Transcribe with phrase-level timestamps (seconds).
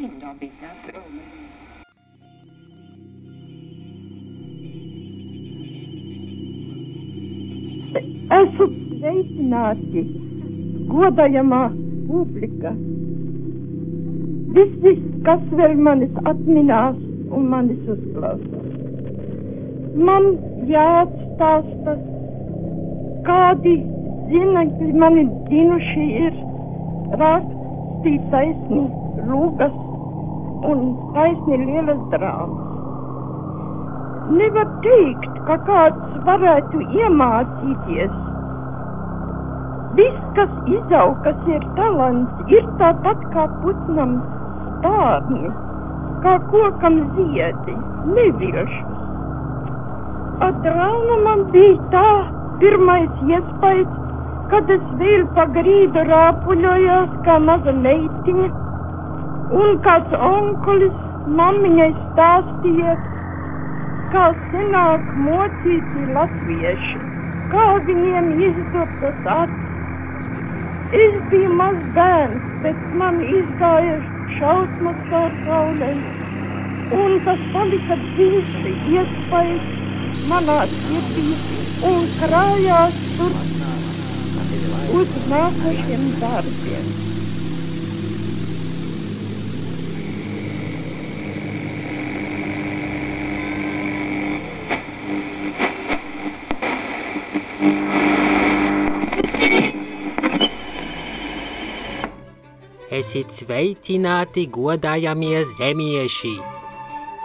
[0.00, 0.16] Esat
[8.92, 10.04] sveicināti,
[10.88, 11.58] godājamā
[12.06, 12.72] publika.
[14.56, 14.94] Visi,
[15.28, 16.96] kas vēl manis atminās
[17.36, 18.72] un manis uzklausās.
[20.08, 20.30] Man
[20.72, 21.98] jāatstāsta,
[23.28, 23.76] kādi
[24.32, 26.34] zinekļi mani dinuši ir
[27.20, 28.84] rakstīt taisni
[29.28, 29.76] lūgas
[30.68, 30.82] un
[31.14, 32.66] taisni lielas drāmas.
[34.30, 38.12] Nevar teikt, ka kāds varētu iemācīties.
[39.98, 44.20] Viss, kas izaug, kas ir talants, ir tāpat kā putnam
[44.76, 45.50] stārni,
[46.22, 47.74] kā kokam ziedi,
[48.14, 49.00] nevilšus.
[50.46, 52.06] Atrāna man bija tā
[52.62, 53.98] pirmais iespējas,
[54.52, 58.48] kad es vēl pa grīdu rāpuļojos kā maza meitiņa,
[59.58, 60.98] un kāds onkulis
[61.38, 62.94] mammiņai stāstīja,
[64.12, 67.00] kā senāk mocīti latvieši,
[67.50, 69.66] kā viņiem izdurtas acis.
[71.00, 73.98] Es biju maz bērns, bet man izgāja
[74.38, 76.00] šausmas caur kaulēm,
[77.02, 79.78] un tas palika dzīvi iespējas
[80.32, 81.28] manā sirdī
[81.92, 83.38] un krājās tur
[85.00, 87.09] uz nākošiem darbiem.
[102.90, 106.32] Esiet sveicināti, godājamie zemieši!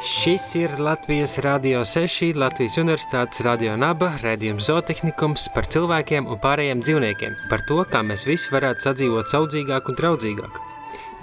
[0.05, 6.85] Šis ir Latvijas Rādio 6, Latvijas Universitātes Radio Naba, redzējums zootehnikums par cilvēkiem un pārējiem
[6.85, 10.61] dzīvniekiem, par to, kā mēs visi varētu sadzīvot saudzīgāk un draudzīgāk.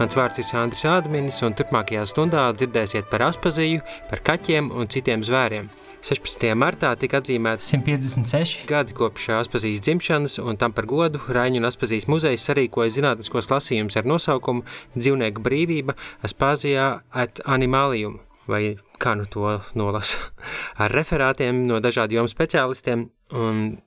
[0.03, 5.23] Mans vārds ir Sandrs Ādminis, un turpmākajā stundā dzirdēsiet par aspaziju, par kaķiem un citiem
[5.23, 5.69] zvēriem.
[6.03, 6.49] 16.
[6.59, 12.09] martā tika atzīmēta 156 gadi kopš aspazijas dzimšanas, un tam par godu Raiņu un aspazijas
[12.11, 15.95] muzejs sarīkoja zinātniskos lasījumus ar nosaukumu Dzīvnieku brīvība
[16.27, 18.19] Aspazijā at Animalium
[18.51, 20.33] vai kā nu to nolasa,
[20.83, 23.07] ar referātiem no dažādu jomu speciālistiem.
[23.39, 23.79] Un,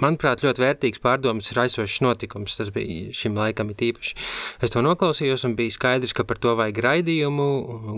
[0.00, 2.56] manuprāt, ļoti vērtīgs pārdomas raisošs notikums.
[2.58, 4.16] Tas bija šim laikam it īpaši.
[4.64, 7.48] Es to noklausījos un bija skaidrs, ka par to vajag raidījumu,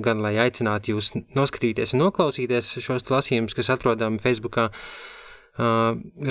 [0.04, 4.70] gan lai aicinātu jūs noskatīties un noklausīties šos lasījumus, kas atrodami Facebookā.
[4.74, 5.12] Uh,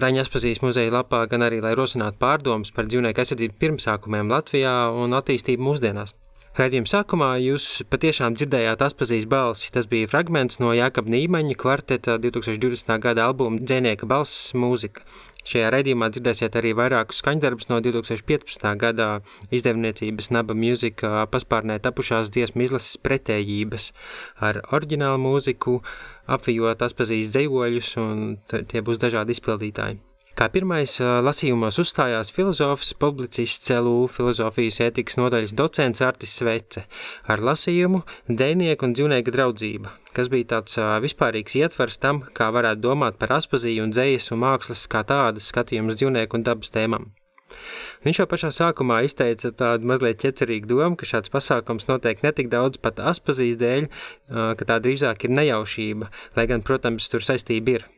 [0.03, 5.15] Raņas pazīst muzeja lapā, gan arī, lai rosinātu pārdomas par dzīvnieku aizsardzību pirmsākumiem Latvijā un
[5.15, 6.11] attīstību mūsdienās.
[6.53, 9.71] Raidījuma sākumā jūs patiešām dzirdējāt atpazīs balsi.
[9.73, 12.91] Tas bija fragments no Jākapa Nīmaņa kvarteta 2020.
[13.01, 15.01] gada albuma Dzēnieka balss mūzika.
[15.43, 18.63] Šajā raidījumā dzirdēsiet arī vairākus skaņdarbus no 2015.
[18.79, 19.09] gadā
[19.51, 23.89] izdevniecības Naba Music paspārnē tapušās dziesmu izlases pretējības
[24.39, 25.81] ar oriģinālu mūziku,
[26.31, 29.99] apvijot atpazīs dzējoļus, un tie būs dažādi izpildītāji.
[30.33, 36.87] Kā pirmais lasījumos uzstājās filozofs, publicists CLU filozofijas ētikas nodaļas docents Artis Svece
[37.29, 43.21] ar lasījumu Dēnieku un dzīvnieka draudzība, kas bija tāds vispārīgs ietvers tam, kā varētu domāt
[43.21, 47.11] par aspaziju un dzējas un mākslas kā tādas skatījumus dzīvnieku un dabas tēmām.
[48.01, 52.49] Viņš jau pašā sākumā izteica tādu mazliet ķecerīgu domu, ka šāds pasākums notiek ne tik
[52.49, 53.91] daudz pat aspazīs dēļ,
[54.57, 57.92] ka tā drīzāk ir nejaušība, lai gan, protams, tur saistība ir.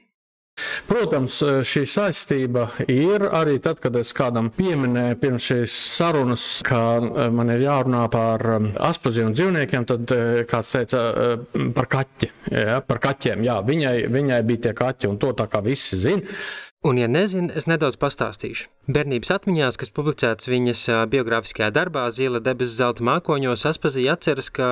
[0.88, 7.25] Protams, šī saistība ir arī tad, kad es kādam pieminēju pirms šīs sarunas, ka e,
[7.35, 10.13] man ir jārunā par e, aspazīm un dzīvniekiem, tad
[10.47, 11.01] kāds teica
[11.75, 13.44] par kaķi, ja, par kaķiem.
[13.44, 16.38] Jā, viņai, viņai bija tie kaķi, un to tā kā visi zina.
[16.85, 18.68] Un, ja nezinu, es nedaudz pastāstīšu.
[18.94, 24.68] Bērnības atmiņās, kas publicēts viņas biogrāfiskajā darbā, Zila debesu zelta mākoņos, Aspazīja atceras, ka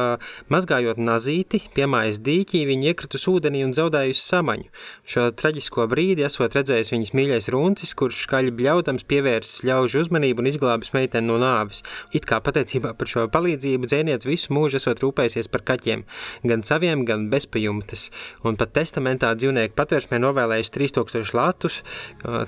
[0.53, 4.70] mazgājot nazīti, piemājas dīķī, viņa iekritusi ūdenī un zaudējusi samaņu.
[5.09, 10.52] Šo traģisko brīdi esot redzējis viņas mīļais runcis, kurš skaļi bļaudams pievērsis ļaužu uzmanību un
[10.52, 11.82] izglābis meiteni no nāvis.
[12.14, 16.05] It kā pateicībā par šo palīdzību dzēniec visu mūžu esot rūpējusies par kaķiem,
[16.46, 18.11] gan saviem, gan bezpajumtes.
[18.46, 21.82] Un pat testamentā dzīvnieku patvērsmē novēlējis 3000 latus,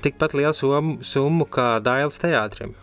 [0.03, 2.75] tikpat lielu summu, summu kā Dailas teātrim.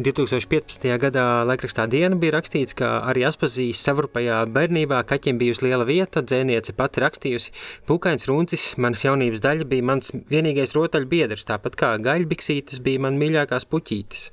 [0.00, 0.86] 2015.
[0.96, 6.72] gadā laikrakstā Diena bija rakstīts, ka arī Aspazijas savrupajā bērnībā kaķiem bijusi liela vieta, dzēniece
[6.78, 7.52] pati rakstījusi,
[7.90, 13.68] pūkains runcis, manas jaunības daļa bija mans vienīgais rotaļbiedrs, tāpat kā gaļbiksītes bija man mīļākās
[13.68, 14.24] puķītes.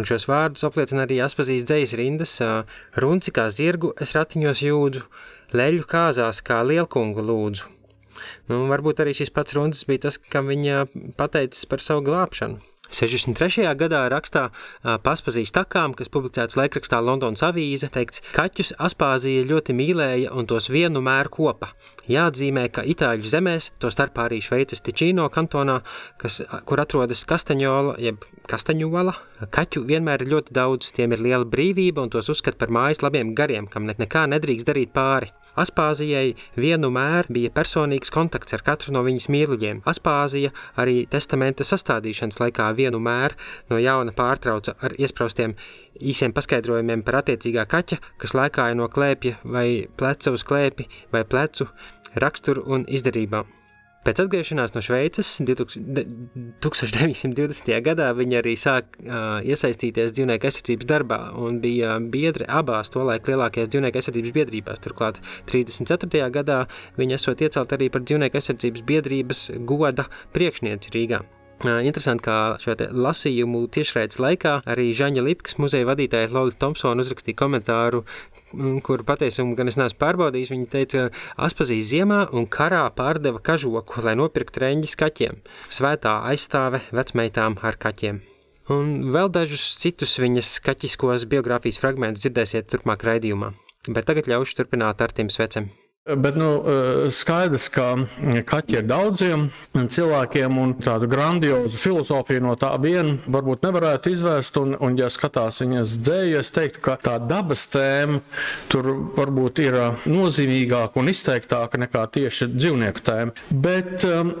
[0.00, 2.34] Un šos vārdus apliecina arī Aspazijas dzējas rindas,
[2.96, 5.04] runci kā zirgu es ratiņos jūdzu,
[5.52, 7.68] leļu kāzās kā lielkungu lūdzu.
[8.50, 10.84] Nu, varbūt arī šis pats runas bija tas, kam viņa
[11.18, 12.60] pateicis par savu glābšanu.
[12.92, 13.64] 63.
[13.78, 14.48] gadā rakstā
[15.04, 21.00] Paspazīs takām, kas publicēts laikrakstā Londonas avīze, teikts, kaķus Aspāzija ļoti mīlēja un tos vienu
[21.04, 21.72] mēru kopa.
[22.10, 25.80] Jāatzīmē, ka Itāļu zemēs, to starpā arī Šveices Tičīno kantonā,
[26.20, 29.14] kas, kur atrodas Kastaņola, jeb Kastaņola,
[29.54, 33.32] kaķu vienmēr ir ļoti daudz, tiem ir liela brīvība un tos uzskata par mājas labiem
[33.38, 35.32] gariem, kam nekā nedrīkst darīt pāri.
[35.58, 39.82] Aspāzijai vienmēr bija personīgs kontakts ar katru no viņas mīluļiem.
[39.88, 43.36] Aspāzija arī testamenta sastādīšanas laikā vienmēr
[43.70, 45.56] no jauna pārtrauca ar iespraustiem
[46.00, 49.66] īsiem paskaidrojumiem par attiecīgā kaķa, kas lēkāja no klēpja vai
[49.96, 51.68] pleca uz klēpi vai plecu
[52.16, 53.61] raksturu un izdarībām.
[54.02, 57.68] Pēc atgriešanās no Šveices 1920.
[57.86, 63.70] gadā viņa arī sāk uh, iesaistīties dzīvnieku aizsardzības darbā un bija biedre abās tolaik lielākajās
[63.70, 64.82] dzīvnieku aizsardzības biedrībās.
[64.82, 65.20] Turklāt
[65.52, 66.26] 34.
[66.34, 66.58] gadā
[66.98, 70.04] viņa esot iecelt arī par dzīvnieku aizsardzības biedrības goda
[70.34, 71.22] priekšnieci Rīgā.
[71.62, 78.02] Interesanti, kā šo lasījumu tiešraides laikā arī Žaņa Lipkas muzeja vadītāja Lolita Thompsona uzrakstīja komentāru,
[78.82, 80.50] kur patiesumu gan es neesmu pārbaudījis.
[80.52, 85.38] Viņa teica, ka Aspazīs ziemā un karā pārdeva kažoku, lai nopirktu reņģis kaķiem.
[85.70, 88.22] Svētā aizstāve vecmeitām ar kaķiem.
[88.72, 93.54] Un vēl dažus citus viņas kaķiskos biogrāfijas fragmentus dzirdēsiet turpmāk raidījumā.
[93.90, 95.72] Bet tagad ļaušu turpināt ar tiem svecem.
[96.02, 97.84] Bet nu, eh, skaidrs, ka
[98.42, 104.58] kaķi ir daudziem cilvēkiem, un tādu grandiozu filozofiju no tā viena varbūt nevarētu izvērst.
[104.58, 108.18] Un, un ja skatās viņas dzēju, es teiktu, ka tā dabas tēma
[108.72, 113.36] tur varbūt ir eh, nozīmīgāka un izteiktāka nekā tieši dzīvnieku tēma.
[113.54, 114.34] Bet um,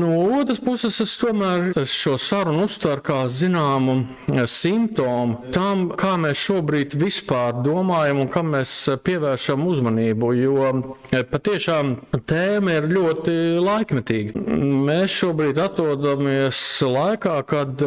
[0.00, 4.00] no otras puses, es tomēr šo sarunu uztveru kā zināmu
[4.50, 8.74] simptomu tam, kā mēs šobrīd vispār domājam un kam mēs
[9.06, 10.34] pievēršam uzmanību.
[10.42, 10.68] Jo
[11.10, 11.94] Patiešām
[12.28, 14.40] tēma ir ļoti laikmetīga.
[14.88, 17.84] Mēs šobrīd atrodamies laikā, kad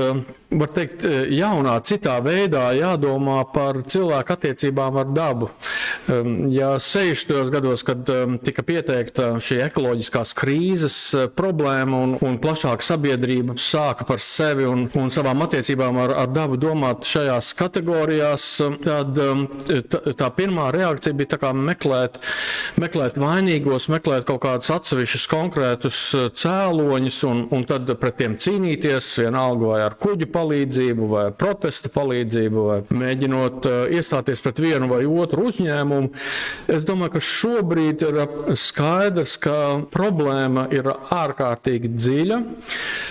[0.52, 5.50] var teikt, jaunā, citā veidā jādomā par cilvēku attiecībām ar dabu.
[6.52, 7.52] Ja 60.
[7.54, 8.10] gados, kad
[8.46, 10.98] tika pieteikta šī ekoloģiskās krīzes
[11.38, 16.60] problēma un, un plašāka sabiedrība sāka par sevi un, un savām attiecībām ar, ar dabu
[16.62, 18.48] domāt šajās kategorijās,
[18.84, 19.20] tad
[19.92, 22.20] tā, tā pirmā reakcija bija meklēt,
[22.82, 29.14] meklēt vainīgos, meklēt kaut kādus atsevišķus konkrētus eh, cēloņus un, un tad pret tiem cīnīties,
[29.22, 30.41] vienalga vai ar kuģu palīdzību,
[31.12, 36.12] vai protesta palīdzību, vai mēģinot uh, iestāties pret vienu vai otru uzņēmumu.
[36.72, 38.20] Es domāju, ka šobrīd ir
[38.60, 39.58] skaidrs, ka
[39.94, 42.42] problēma ir ārkārtīgi dziļa.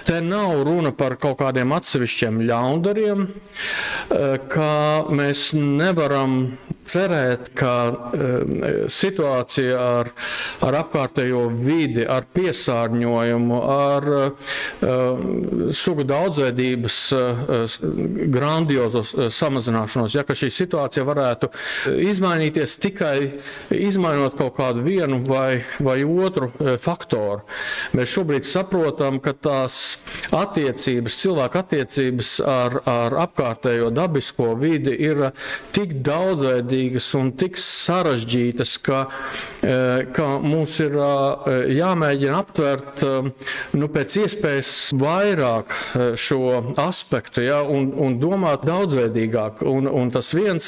[0.09, 4.73] Te nav runa par kaut kādiem atsevišķiem ļaundariem, uh, ka
[5.11, 6.41] mēs nevaram
[6.91, 8.55] cerēt, ka um,
[8.91, 10.11] situācija ar,
[10.67, 15.25] ar apkārtējo vidi, ar piesārņojumu, ar uh,
[15.77, 17.77] sugu daudzveidības uh,
[18.35, 21.51] grandiozo samazināšanos, ja šī situācija varētu
[22.07, 23.17] izmainīties tikai
[23.75, 26.51] izmainot kaut kādu vienu vai, vai otru
[26.81, 27.43] faktoru.
[27.97, 29.81] Mēs šobrīd saprotam, ka tās
[30.37, 35.31] attiecības, cilvēku attiecības ar, ar apkārtējo dabisko vidi ir
[35.75, 39.09] tik daudzveidīgas milzīgas un tik sarežģītas, ka,
[39.63, 43.11] e, ka mums ir e, jāmēģina aptvert e,
[43.77, 45.75] nu, pēc iespējas vairāk
[46.17, 49.63] šo aspektu ja, un, un domāt daudzveidīgāk.
[49.67, 50.67] Un, un tas viens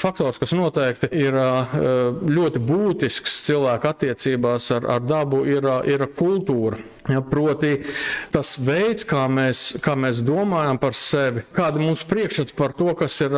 [0.00, 6.78] faktors, kas noteikti ir ļoti būtisks cilvēku attiecībās ar, ar dabu, ir, ir kultūra.
[7.08, 7.80] Ja, proti,
[8.30, 13.16] tas veids, kā mēs, kā mēs domājam par sevi, kāda mums priekšstats par to, kas
[13.24, 13.34] ir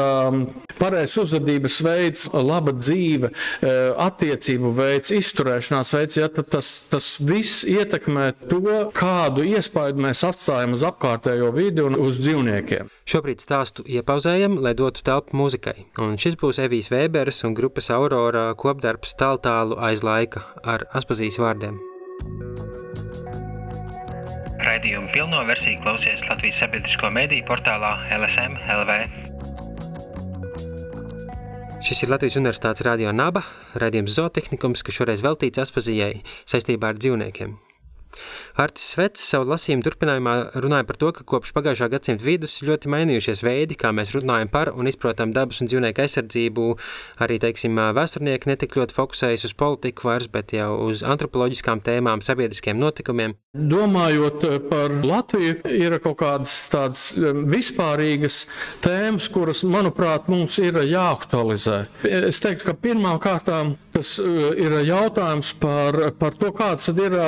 [0.80, 2.01] pareizs uzvedības veids,
[2.32, 3.70] laba dzīve, uh,
[4.06, 8.62] attiecību veids, izturēšanās veids, ja, tas, tas viss ietekmē to,
[8.96, 12.90] kādu iespaidu mēs atstājam uz apkārtējo vidi un uz dzīvniekiem.
[13.08, 15.76] Šobrīd stāstu iepauzējam, lai dotu telpu muzikai.
[16.02, 21.80] Un šis būs Evijas Vēberes un grupas Aurora kopdarbs tālu aiz laika ar Aspazīs vārdiem.
[24.62, 29.51] Raidījumu pilno versiju klausies Latvijas sabiedrisko mediju portālā LSM LV.
[31.82, 33.40] Šis ir Latvijas Universitātes radio naba,
[33.74, 36.12] raidījums zootehnikums, kas šoreiz veltīts Aspazijai
[36.46, 37.56] saistībā ar dzīvniekiem.
[38.60, 43.42] Artis Svets savu lasījumu turpinājumā runāja par to, ka kopš pagājušā gadsimta vidus ļoti mainījušies
[43.46, 46.66] veidi, kā mēs runājam par un izprotam dabas un dzīvnieku aizsardzību.
[47.24, 52.80] Arī, teiksim, vēsturnieki netik ļoti fokusējas uz politiku vairs, bet jau uz antropoloģiskām tēmām, sabiedriskiem
[52.80, 53.36] notikumiem.
[53.52, 58.46] Domājot par Latviju, ir kaut kādas tādas um, vispārīgas
[58.84, 61.82] tēmas, kuras, manuprāt, mums ir jāaktualizē.
[62.08, 67.18] Es teiktu, ka pirmām kārtām tas uh, ir jautājums par, par to, kāds ir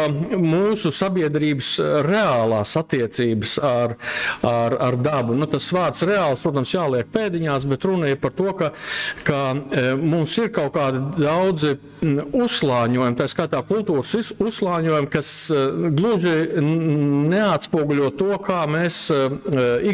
[0.40, 3.94] mūsu mūsu sabiedrības reālās attiecības ar,
[4.42, 5.36] ar, ar dabu.
[5.38, 8.72] Nu, tas vārds reāls, protams, jāliek pēdiņās, bet runa ir par to, ka,
[9.26, 9.40] ka
[10.00, 15.30] mums ir kaut kādi daudzi uzslāņojumi, tā skaitā kultūras uzslāņojumi, kas
[15.94, 16.34] gluži
[17.30, 19.06] neatspoguļo to, kā mēs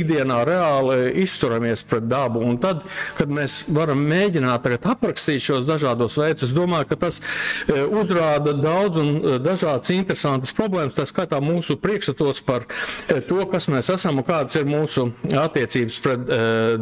[0.01, 2.43] ikdienā reāli izturamies pret dabu.
[2.47, 2.83] Un tad,
[3.19, 7.21] kad mēs varam mēģināt aprakstīt šos dažādos veidus, es domāju, ka tas
[7.69, 9.13] uzrāda daudz un
[9.45, 12.67] dažādas interesantas problēmas, tā skaitā mūsu priekšstatos par
[13.09, 16.27] to, kas mēs esam un kādas ir mūsu attiecības pret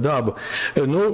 [0.02, 0.34] dabu.
[0.88, 1.06] Nu,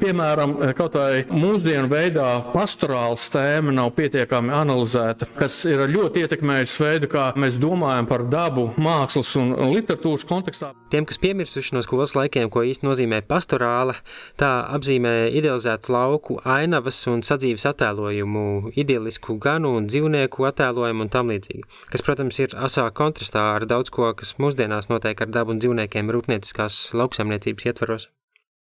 [0.00, 7.10] piemēram, kaut vai mūsdienu veidā pastorāls tēma nav pietiekami analizēta, kas ir ļoti ietekmējusi veidu,
[7.12, 10.72] kā mēs domājam par dabu mākslas un literatūras kontekstā.
[10.90, 13.96] Tiem, kas piemirsuši no skolas laikiem, ko īsti nozīmē pastorāla,
[14.40, 21.32] tā apzīmē idealizētu lauku ainavas un sadzīves attēlojumu, idealisku ganu un dzīvnieku attēlojumu un tam
[21.34, 25.60] līdzīgi, kas, protams, ir asā kontrastā ar daudz ko, kas mūsdienās notiek ar dabu un
[25.62, 28.08] dzīvniekiem rūpnieciskās lauksaimniecības ietvaros.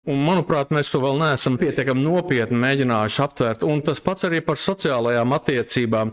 [0.05, 3.63] Un, manuprāt, mēs to vēl neesam pietiekami nopietni mēģinājuši aptvert.
[3.65, 6.11] Un tas pats arī par sociālajām attiecībām.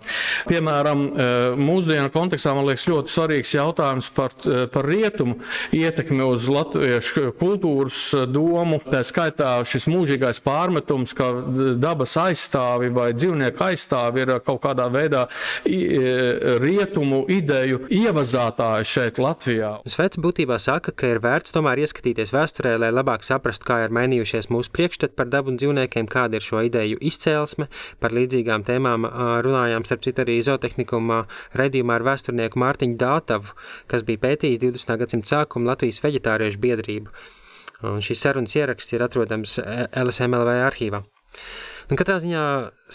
[0.48, 1.26] Piemēram, e,
[1.60, 5.42] mūsdienu kontekstā man liekas ļoti svarīgs jautājums par, e, par rietumu
[5.76, 8.00] ietekmi uz latviešu kultūras
[8.32, 8.80] domu.
[8.86, 11.28] Tā skaitā šis mūžīgais pārmetums, ka
[11.76, 15.26] dabas aizstāvi vai dzīvnieku aizstāvi ir kaut kādā veidā
[16.64, 19.76] rietumu ideju ievazātāji šeit Latvijā.
[19.84, 24.50] Svets būtībā saka, ka ir vērts tomēr ieskatīties vēsturē, lai labāk saprastu, kā ir mainījušies
[24.54, 27.68] mūsu priekšstati par dabu un dzīvniekiem, kāda ir šo ideju izcēlesme.
[28.04, 29.08] Par līdzīgām tēmām
[29.48, 31.24] runājām starp citu arī zootehnikuma
[31.60, 33.56] redījumā ar vēsturnieku Mārtiņu Dātavu,
[33.92, 34.98] kas bija pētījis 20.
[35.04, 37.14] gadsimta sākuma Latvijas veģetāriešu biedrību.
[37.90, 41.02] Un šīs sarunas ieraksts ir atrodams LSMLV arhīvā.
[41.92, 42.42] Un katrā ziņā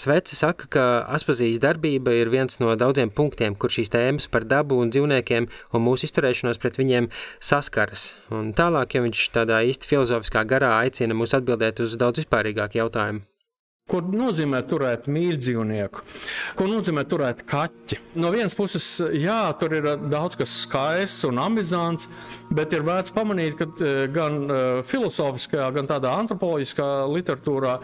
[0.00, 4.78] Svece saka, ka aspazijas darbība ir viens no daudziem punktiem, kur šīs tēmas par dabu
[4.80, 8.08] un dzīvniekiem un mūsu izturēšanos pret viņiem saskaras.
[8.32, 13.26] Un tālāk, ja viņš tādā īsti filozofiskā garā aicina mūs atbildēt uz daudz vispārīgāku jautājumu.
[13.86, 16.00] Ko nozīmē turēt mīļdzīvnieku?
[16.58, 18.00] Ko nozīmē turēt kaķi?
[18.18, 18.82] No vienas puses,
[19.14, 22.08] jā, tur ir daudz kas skaists un amizants,
[22.50, 24.56] bet ir vērts pamanīt, ka e, gan e,
[24.90, 27.76] filozofiskajā, gan tādā antropoloģiskā literatūrā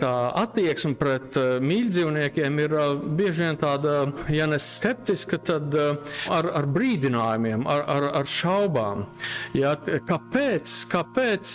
[0.00, 2.76] tā attieksme pret mīļdzīvniekiem ir
[3.20, 3.98] bieži vien tāda,
[4.32, 9.04] ja ne skeptiska, tad ar, ar brīdinājumiem, ar, ar, ar šaubām.
[9.52, 9.76] Ja,
[10.08, 11.54] kāpēc, kāpēc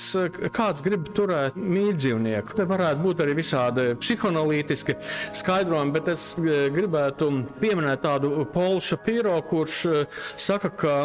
[0.53, 2.61] kāds grib turēt mīļdzīvnieku?
[2.61, 4.95] Te varētu būt arī visā tādi psihoanalītiski
[5.35, 7.29] skaidrojumi, bet es e, gribētu
[7.61, 10.03] pieminēt tādu Polu Šapiro, kurš e,
[10.39, 10.95] saka, ka,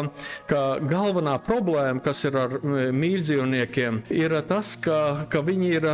[0.49, 4.99] ka galvenā problēma, kas ir ar e, mīļdzīvniekiem, ir tas, ka,
[5.31, 5.87] ka viņi ir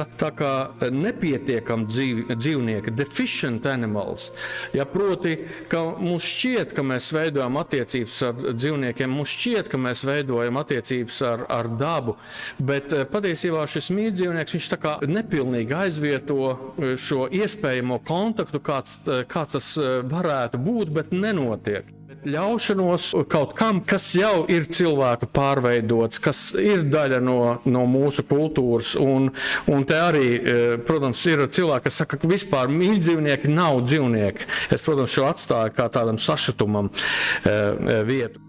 [0.96, 4.32] nepietiekami dzīv, dzīvnieki, deficient animals.
[4.76, 5.38] Ja, proti,
[5.72, 11.22] ka mums šķiet, ka mēs veidojam attiecības ar dzīvniekiem, mums šķiet, ka mēs veidojam attiecības
[11.30, 12.18] ar, ar dabu,
[12.58, 16.55] bet patiesībā šis mīļdzīvnieks viņš tā kā nepilnīgi aizvieto
[17.00, 19.00] šo iespējamo kontaktu, kāds,
[19.32, 21.92] kāds tas eh, varētu būt, bet nenotiek.
[22.26, 27.38] Ļaušanos kaut kam, kas jau ir cilvēku pārveidots, kas ir daļa no,
[27.70, 28.96] no mūsu kultūras.
[28.98, 29.30] Un,
[29.70, 34.50] un te arī, eh, protams, ir cilvēki, kas saka, ka vispār mīļdzīvnieki nav dzīvnieki.
[34.74, 38.45] Es, protams, šo atstāju kā tādam sašutumam eh, vietu.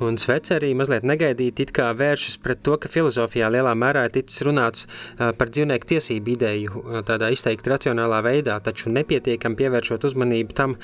[0.00, 4.14] Un Svece arī mazliet negaidīti it kā vēršas pret to, ka filozofijā lielā mērā ir
[4.14, 4.88] ticis runāts
[5.18, 10.76] par dzīvnieku tiesību ideju tādā izteikti racionālā veidā, taču nepietiekam pievēršot uzmanību tam,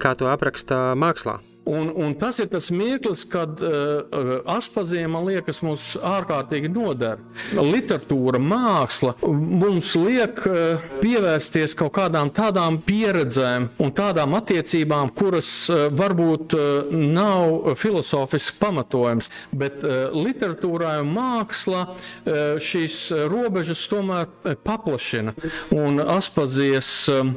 [0.00, 1.42] kā to apraksta mākslā.
[1.64, 7.20] Un, un tas ir tas mirklis, kad uh, aspazīme, man liekas, mums ārkārtīgi noder.
[7.54, 15.84] Literatūra, māksla mums liek uh, pievērsties kaut kādām tādām pieredzēm un tādām attiecībām, kuras uh,
[15.94, 22.98] varbūt uh, nav filozofiski pamatojams, bet uh, literatūrā un māksla uh, šīs
[23.30, 25.36] robežas tomēr paplašina.
[25.78, 27.32] Un aspazijas uh,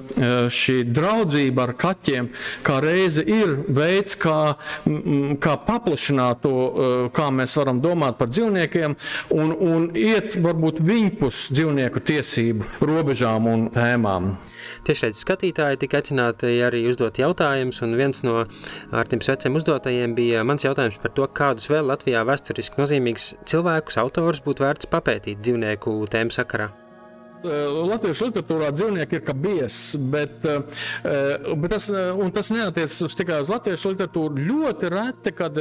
[0.50, 2.34] šī draudzība ar kaķiem
[2.66, 4.56] kā reize ir veids, veids, kā,
[5.40, 8.96] kā paplašināt to, eh, kā mēs varam domāt par dzīvniekiem
[9.32, 14.38] un, un iet varbūt viņpus dzīvnieku tiesību robežām un tēmām.
[14.86, 18.46] Tiešraidz skatītāji tika aicināti arī uzdot jautājumus, un viens no
[18.92, 24.42] Ārtim Svecem uzdotajiem bija mans jautājums par to, kādus vēl Latvijā vēsturiski nozīmīgus cilvēkus autors
[24.42, 26.85] būtu vērts papētīt dzīvnieku tēmu sakarā.
[27.46, 31.88] Latviešu literatūrā dzīvnieki ir kā biezs, bet, bet tas,
[32.36, 34.46] tas neatiecas tikai uz latviešu literatūru.
[34.50, 35.60] Ļoti reti, kad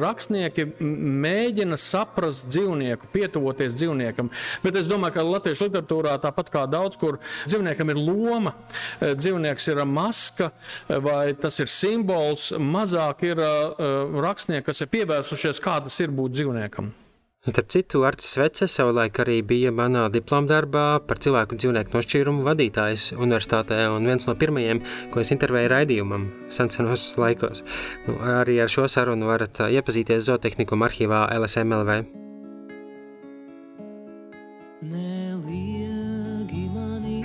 [0.00, 4.30] rakstnieki mēģina saprast dzīvnieku, pietuvoties dzīvniekam.
[4.64, 8.54] Bet es domāju, ka latviešu literatūrā tāpat kā daudz kur dzīvniekam ir loma,
[9.00, 10.52] dzīvnieks ir maska
[10.88, 12.52] vai tas ir simbols.
[12.60, 16.94] Mazāk ir rakstnieki, kas ir pievērsušies, kā tas ir būt dzīvniekam.
[17.46, 23.12] Starp citu, Artis Svece savulaik arī bija manā diplomdarbā par cilvēku un dzīvnieku nošķīrumu vadītājs
[23.14, 24.80] universitātē un viens no pirmajiem,
[25.14, 27.62] ko es intervēju raidījumam senos laikos.
[28.08, 32.00] Nu, arī ar šo sarunu varat iepazīties zootehnikuma arhīvā LSMLV.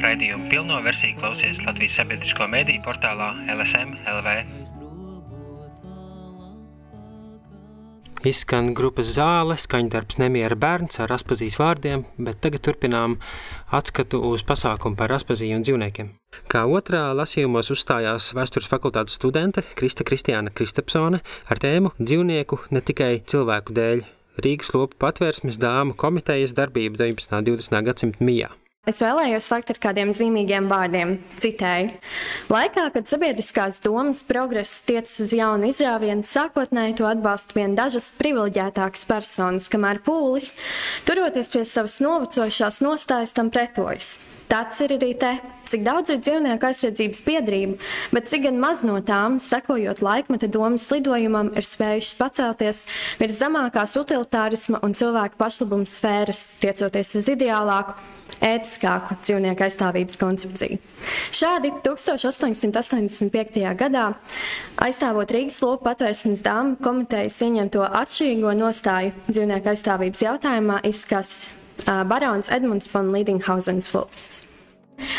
[0.05, 4.90] Raidījumu pilno versiju klausies Latvijas sabiedrisko mediju portālā LSM LV.
[8.21, 13.15] Izskan grupas zāle, skaņdarbs Nemiera bērns ar aspazīs vārdiem, bet tagad turpinām
[13.73, 16.11] atskatu uz pasākumu par aspaziju un dzīvniekiem.
[16.51, 23.15] Kā otrā lasījumos uzstājās vēstures fakultātes studente Krista Kristiāna Kristapsone ar tēmu dzīvnieku ne tikai
[23.25, 24.05] cilvēku dēļ.
[24.45, 27.41] Rīgas lopu patvērsmes dāmu komitejas darbība 19.
[27.41, 27.85] un 20.
[27.89, 28.53] gadsimta mijā.
[28.89, 31.11] Es vēlējos sākt ar kādiem zīmīgiem vārdiem.
[31.37, 31.91] Citēju:
[32.49, 39.05] Laikā, kad sabiedriskās domas progress tiecas uz jaunu izrāvienu, sākotnēji to atbalsta vien dažas privileģētākas
[39.05, 40.49] personas, kamēr pūlis,
[41.05, 44.15] turoties pie savas novecojušās nostājas, tam pretojas.
[44.49, 45.35] Tāds ir arī te,
[45.71, 47.77] cik daudz ir dzīvnieku aizsardzības biedrību,
[48.15, 52.85] bet cik gan maz no tām, sekojot laikmeta domas lidojumam, ir spējušas pacelties
[53.21, 57.95] virs zemākās utilitārisma un cilvēku pašlabuma sfēras, tiecoties uz ideālāku,
[58.41, 60.79] ētiskāku dzīvnieku aizstāvības koncepciju.
[61.35, 63.63] Šādi 1885.
[63.79, 64.05] gadā,
[64.81, 71.51] aizstāvot Rīgas lopu patvērsmes dāmu komitejas ieņemto atšķirīgo nostāju dzīvnieku aizstāvības jautājumā, izskatās
[71.85, 74.50] Barons Edmunds von Lidinghausens Fulks.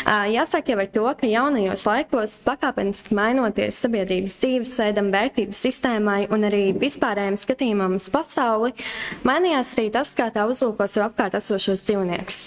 [0.03, 6.63] Jāsaka jau ar to, ka jaunajos laikos, pakāpeniski mainoties sabiedrības dzīvesveidam, vērtību sistēmai un arī
[6.79, 8.73] vispārējiem skatījumam uz pasauli,
[9.27, 12.41] mainījās arī tas, kā tā uzlūko sev apkārt esošos dzīvniekus.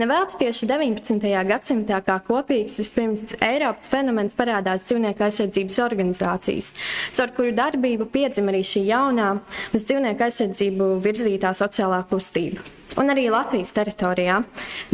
[0.00, 1.26] Nevelti tieši 19.
[1.48, 6.72] gadsimtā kā kopīgs vispirms Eiropas fenomens parādās dzīvnieku aizsardzības organizācijas,
[7.16, 9.34] caur kuru darbību piedzima arī šī jaunā
[9.74, 12.64] uz dzīvnieku aizsardzību virzītā sociālā kustība.
[12.94, 14.36] Un arī Latvijas teritorijā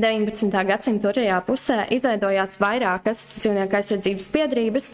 [0.00, 0.54] 19.
[0.64, 4.86] gadsimta otrajā pusē izveidojās vairākas dzīvnieku aizsardzības biedrības,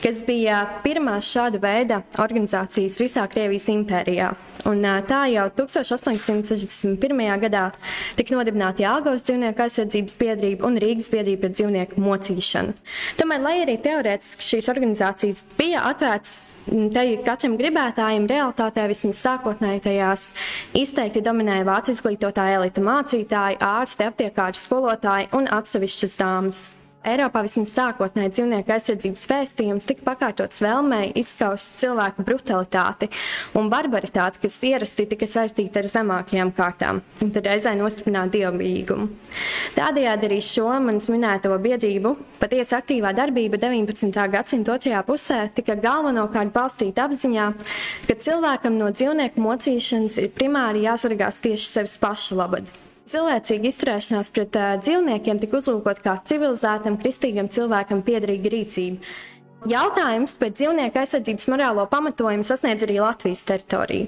[0.00, 4.30] kas bija pirmās šāda veida organizācijas visā Krievijas impērijā.
[4.66, 7.22] Un, tā jau 1861.
[7.44, 7.68] gadā
[8.16, 12.74] tika nodibināta Jālgavas dzīvnieku aizsardzības biedrība un Rīgas biedrība pret dzīvnieku mocīšanu.
[13.20, 20.30] Tomēr, lai arī teorētiski šīs organizācijas bija atvērtas te katram gribētājam realitātē vismaz sākotnēji tajās
[20.76, 26.66] izteikti dominēja vācu izglītotāja elita mācītāji, ārsti, aptiekāri, skolotāji un atsevišķas dāmas.
[27.06, 33.06] Eiropā vismaz sākotnēji dzīvnieku aizsardzības vēstījums tika pakārtots vēlmei izskaust cilvēku brutalitāti
[33.58, 39.06] un barbaritāti, kas ierasti tika saistīta ar zemākajām kārtām, un tad reizē nostiprināt dievbijīgumu.
[39.76, 44.26] Tādējādi arī šo manis minēto biedrību patiesi aktīvā darbība 19.
[44.32, 47.46] gadsimta otrajā pusē tika galvenokārt balstīta apziņā,
[48.08, 52.74] ka cilvēkam no dzīvnieku mocīšanas ir primāri jāsargās tieši sevis paša labad.
[53.06, 59.14] Cilvēcīga izturēšanās pret uh, dzīvniekiem tika uzlūkot kā civilizētam, kristīgam cilvēkam piederīga rīcība.
[59.66, 64.06] Jautājums par dzīvnieku aizsardzības morālo pamatojumu sasniedz arī Latvijas teritoriju.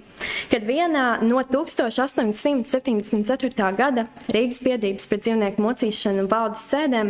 [0.52, 3.70] Kad vienā no 1874.
[3.78, 7.08] gada Rīgas biedrības pret dzīvnieku mocīšanu valdes sēdēm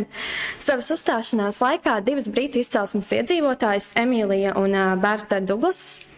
[0.57, 4.71] savas uzstāšanās laikā divas brītu izcelsmes iedzīvotājas, Emīlija un
[5.03, 6.09] Berta Duglasas,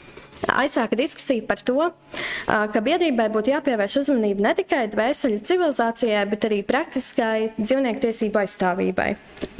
[0.49, 1.89] aizsāka diskusiju par to,
[2.47, 9.10] ka biedrībai būtu jāpievērš uzmanība ne tikai dvēseli civilizācijai, bet arī praktiskai dzīvnieku tiesību aizstāvībai.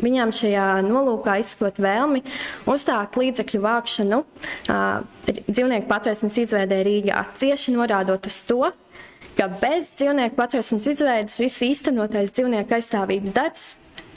[0.02, 2.24] Viņām šajā nolūkā izskot vēlmi
[2.70, 4.24] uzstākt līdzekļu vākšanu
[5.28, 8.72] dzīvnieku patvērsmes izveidē Rīgā, cieši norādot uz to,
[9.38, 13.70] ka bez dzīvnieku patvērsmes izveidas viss īstenotais dzīvnieku aizstāvības darbs,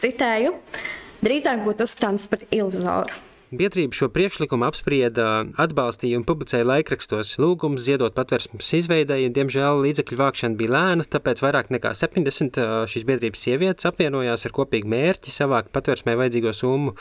[0.02, 0.56] citēju,
[1.24, 3.33] drīzāk būtu uzskatāms par iluzoru.
[3.52, 7.34] Biedrība šo priekšlikumu apsprieda, atbalstīja un publicēja laikrakstos.
[7.42, 12.56] Lūgums ziedot patvērsmes izveidēji, diemžēl līdzekļu vākšana bija lēna, tāpēc vairāk nekā 70
[12.90, 16.94] šīs biedrības sievietes apvienojās ar kopīgu mērķi savākt patvērsmē vajadzīgo summu.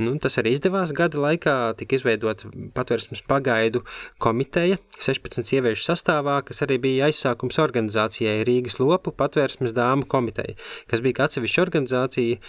[0.00, 3.84] Nu, tas arī izdevās gada laikā, tika izveidot patvērsmes pagaidu
[4.18, 10.56] komiteja 16 sieviešu sastāvā, kas arī bija aizsākums organizācijai Rīgas lopu patvērsmes dāmu komiteja,
[10.90, 12.40] kas bija atsevišķa organizācija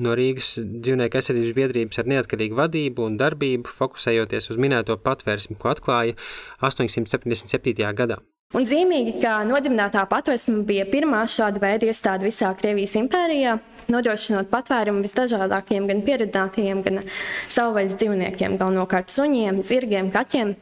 [0.00, 5.58] no Rīgas dzīvnieku aizsardzības biedrības ar neatkarīgu vadību vadību un darbību, fokusējoties uz minēto patvērsmi,
[5.58, 6.16] ko atklāja
[6.60, 7.94] 877.
[7.94, 8.20] gadā.
[8.50, 15.04] Un zīmīgi, ka nodibinātā patvērsme bija pirmā šāda veida iestāde visā Krievijas impērijā, nodrošinot patvērumu
[15.04, 16.98] visdažādākajiem, gan pieredzētajiem, gan
[17.46, 20.56] savvaļas dzīvniekiem, galvenokārt suņiem, zirgiem, kaķiem,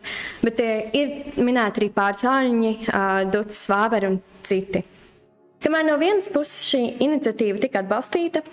[0.45, 2.77] bet ir minēti arī pārcāļņi,
[3.33, 4.85] ducis, vāveri un citi.
[5.59, 8.45] Kamēr no vienas puses šī iniciatīva tika atbalstīta,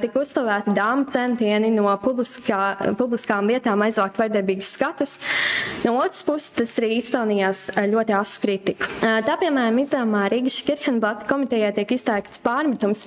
[0.00, 5.18] tika uzslavēti dāmas centieni no publiskā, publiskām vietām aizvākt vardarbīgus skatus,
[5.84, 7.60] no otras puses tas arī izpelnījās
[7.92, 8.88] ļoti asu kritiku.
[9.02, 13.04] Tā, piemēram, izdevumā Rīgas Kirchenblata komitejai tiek izteikts pārmetums,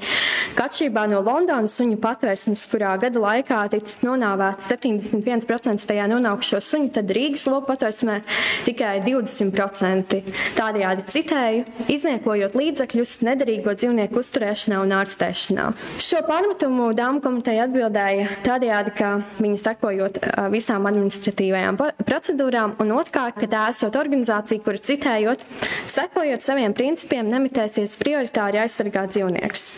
[0.53, 6.93] ka atšķirībā no Londonas suņu patvērsmes, kurā gada laikā ticis nonāvēts 71% tajā nonākušo suņu,
[6.99, 8.21] tad Rīgas lopu patvērsmē
[8.69, 10.21] tikai 20%.
[10.61, 11.67] Tādējādi citēju,
[11.97, 15.67] izniekojot līdzekļus, nedarīt nederīgo dzīvnieku uzturēšanā un ārstēšanā.
[16.03, 20.19] Šo pārmetumu dāmu komiteja atbildēja tādējādi, ka viņi sekojot
[20.51, 25.45] visām administratīvajām procedūrām, un otrkārt, ka tā esot organizācija, kura citējot,
[25.87, 29.71] sekojot saviem principiem, nemitēsies prioritāri aizsargāt dzīvniekus.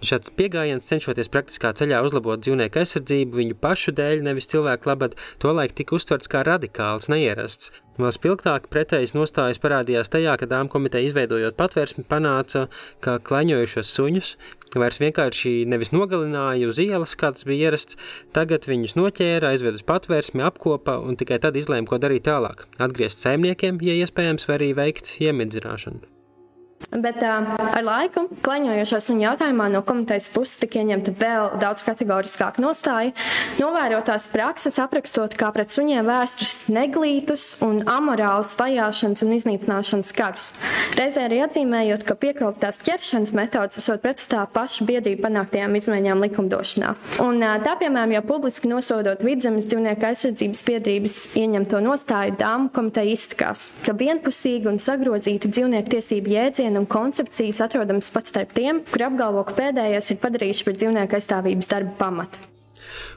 [0.00, 5.74] Šāds pieejams, cenšoties praktiskā ceļā uzlabot dzīvnieku aizsardzību viņu pašu dēļ, nevis cilvēku labad, tolaik
[5.76, 7.68] tika uztverts kā radikāls, neierasts.
[8.00, 12.70] Vēl spilgtāk pretējas nostājas parādījās tajā, ka dāmas komiteja izveidojot patvērsmi panāca,
[13.04, 14.30] ka klaņojušos suņus
[14.80, 17.98] vairs vienkārši nevis nogalināja uz ielas, kā tas bija ierasts,
[18.36, 22.64] tagad viņus noķēra, aizved uz patvērsmi, apkopa un tikai tad izlēma, ko darīt tālāk.
[22.80, 26.09] Atgriezt saimniekiem, ja iespējams, vai arī veikt iemidzināšanu.
[26.90, 32.58] Bet uh, ar laiku klaņojošā suņa jautājumā no komitejas puses tika ieņemta vēl daudz kategoriskāka
[32.62, 33.12] nostāja.
[33.60, 40.48] Novērotās prakses aprakstot kā pret suņiem vērstus neglītus un amorālus vajāšanas un iznīcināšanas karus.
[40.98, 46.96] Reizē arī atzīmējot, ka piekoptās ķeršanas metodas esot pretstā pašu biedrību panāktajām izmaiņām likumdošanā.
[47.22, 53.14] Un, uh, tā, piemēram, jau publiski nosodot vidzemes dzīvnieku aizsardzības biedrības ieņemto nostāju, dāmu komiteja
[53.14, 56.36] izsakās, ka vienpusīgi un sagrozīta dzīvnieku tiesību
[56.70, 61.16] jēdziena un koncepcijas atrodams pat starp tiem, kuri apgalvo, ka pēdējais ir padarījuši par dzīvnieku
[61.18, 62.38] aizstāvības darbu pamatu.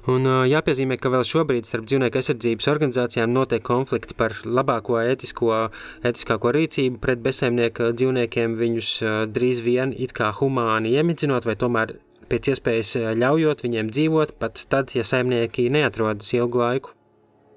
[0.08, 5.70] Un jāpiezīmē, ka vēl šobrīd starp dzīvnieku aizsardzības organizācijām notiek konflikti par labāko ētisko,
[6.04, 8.90] ētiskāko rīcību pret bezsaimnieku dzīvniekiem, viņus
[9.34, 11.96] drīz vien it kā humāni iemidzinot, vai tomēr
[12.30, 16.94] pēc iespējas ļaujot viņiem dzīvot, pat tad, ja saimnieki neatrodas ilgu laiku.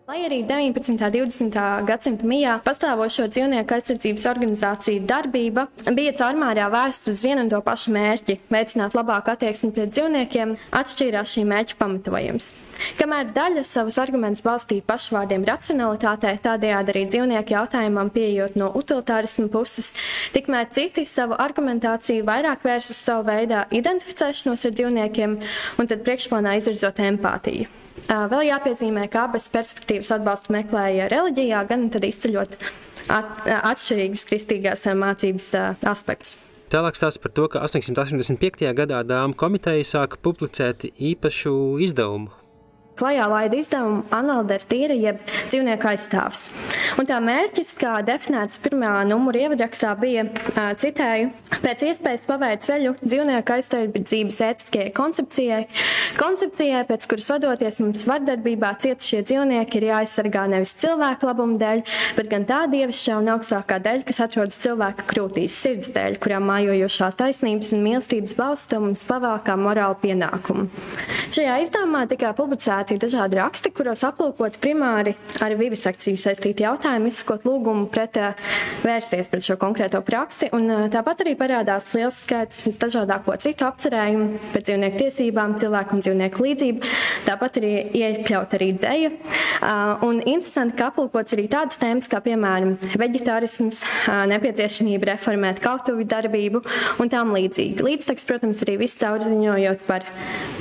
[0.07, 0.91] Lai arī 19.
[0.93, 1.57] un 20.
[1.83, 5.65] gadsimta mijā pastāvošo dzīvnieku aizsardzības organizāciju darbība
[5.97, 11.33] bija caurmērā vērsta uz vienu un to pašu mērķi- veicināt labāku attieksmi pret dzīvniekiem, atšķīrās
[11.33, 12.53] šī mērķa pamatojums.
[13.01, 19.93] Kamēr daļa savus argumentus balstīja pašvārdiem racionalitātei, tādējādi arī dzīvnieku jautājumam pieejot no utilitārismu puses,
[20.33, 25.37] tikmēr citi savu argumentāciju vairāk vērs uz savu veidā identificēšanos ar dzīvniekiem
[25.81, 27.86] un tad priekšplānā izvirzot empātiju.
[28.07, 32.59] Vēl jāpiezīmē, ka abas perspektīvas atbalstu meklēja reliģijā, gan tad izceļot
[33.11, 33.31] at,
[33.73, 35.53] atšķirīgus kristīgās mācības
[35.89, 36.37] aspektus.
[36.71, 38.67] Tālāk stāsta par to, ka 885.
[38.75, 41.55] gadā Dāmas komiteja sāka publicēt īpašu
[41.87, 42.46] izdevumu
[42.97, 46.47] klajā laida izdevumu Analdera jeb dzīvnieku aizstāvs.
[46.97, 50.25] Un tā mērķis, kā definēts pirmā numura ievadrakstā, bija,
[50.81, 51.31] citēju,
[51.63, 55.63] pēc iespējas pavērt ceļu dzīvnieku aizsardzības ētiskajai koncepcijai,
[56.21, 61.85] koncepcijai, pēc kuras vadoties mums vardarbībā cietušie dzīvnieki ir jāaizsargā nevis cilvēku labumu dēļ,
[62.17, 67.11] bet gan tā dievišķā un augstākā dēļ, kas atrodas cilvēka krūtīs, sirds dēļ, kurā mājojošā
[67.21, 70.69] taisnības un mīlestības balsta mums pavēl kā morāla pienākumu.
[71.35, 77.45] Šajā izdevumā tika publicēta publicēti dažādi raksti, kuros aplūkot primāri ar vivisekciju saistīti jautājumi, izsakot
[77.47, 78.35] lūgumu pret eh,
[78.85, 80.49] vērsties pret šo konkrēto praksi.
[80.55, 86.05] Un, eh, tāpat arī parādās liels skaits visdažādāko citu apcerējumu par dzīvnieku tiesībām, cilvēku un
[86.05, 86.93] dzīvnieku līdzību.
[87.27, 89.11] Tāpat arī iekļaut arī dzēju.
[89.11, 93.83] Eh, un interesanti, ka aplūkots arī tādas tēmas kā, piemēram, veģetārisms,
[94.31, 96.63] nepieciešamība reformēt kautuvi darbību
[97.03, 97.83] un tām līdzīgi.
[97.83, 100.07] Līdztekus, protams, arī viss caurziņojot par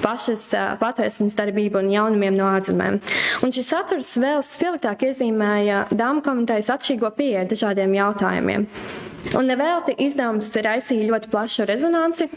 [0.01, 0.47] pašas
[0.81, 3.01] patvērsmes darbību un jaunu jaunumiem no ārzemēm.
[3.43, 8.69] Un šis saturs vēl spilgtāk iezīmēja dāmu komitejas atšķirīgo pieeju dažādiem jautājumiem.
[9.33, 12.27] Un nevelti izdevums raisīja ļoti plašu rezonanci.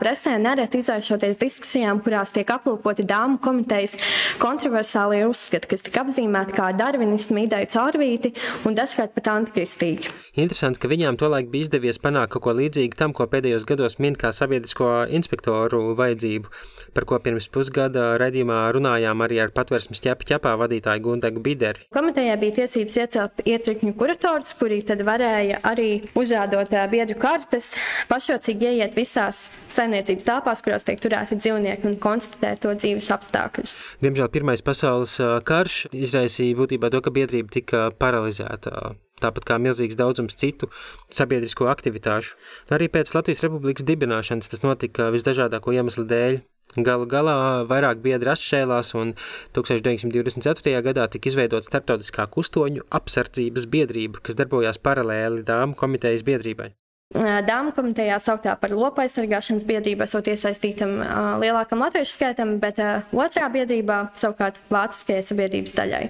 [0.00, 3.94] Presē nereti izvēršoties diskusijām, kurās tiek aplūkoti dāmu komitejas
[4.42, 8.32] kontroversālie uzskati, kas tika apzīmēti kā darvinismu ideju caurvīti
[8.66, 10.10] un dažkārt pat antikristīgi.
[10.34, 14.18] Interesanti, ka viņām tolaik bija izdevies panākt kaut ko līdzīgu tam, ko pēdējos gados min
[14.18, 16.50] kā sabiedrisko inspektoru vajadzību,
[16.94, 21.86] par ko pirms pusgada redzījumā runājām arī ar patversmes ķepa ķepā vadītāju Gundegu Bideri.
[21.94, 27.72] Komitejai bija tiesības iecelt ietrikņu kuratorus, kuri tad varēja arī uz uzrādot biedru kartes,
[28.08, 33.76] pašrocīgi ieiet visās saimniecības telpās, kurās tiek turēti dzīvnieki un konstatēt to dzīves apstākļus.
[34.04, 38.94] Diemžēl Pirmais pasaules karš izraisīja būtībā to, ka biedrība tika paralizēta.
[39.22, 40.66] tāpat kā milzīgs daudzums citu
[41.14, 42.34] sabiedrisko aktivitāšu.
[42.74, 46.40] Arī pēc Latvijas Republikas dibināšanas tas notika visdažādāko iemeslu dēļ.
[46.72, 47.36] Galu galā
[47.68, 49.12] vairāk biedri atšķēlās, un
[49.52, 50.78] 1924.
[50.86, 56.72] gadā tika izveidota starptautiskā kustoņu apsardzības biedrība, kas darbojās paralēli dāmu komitejas biedrībai.
[57.12, 60.94] Dāmu komitejā sauktā par lopu aizsargāšanas biedrību esot iesaistītam
[61.42, 62.80] lielākam latviešu skaitam, bet
[63.12, 66.02] otrā biedrībā savukārt vāciskajai sabiedrības daļai.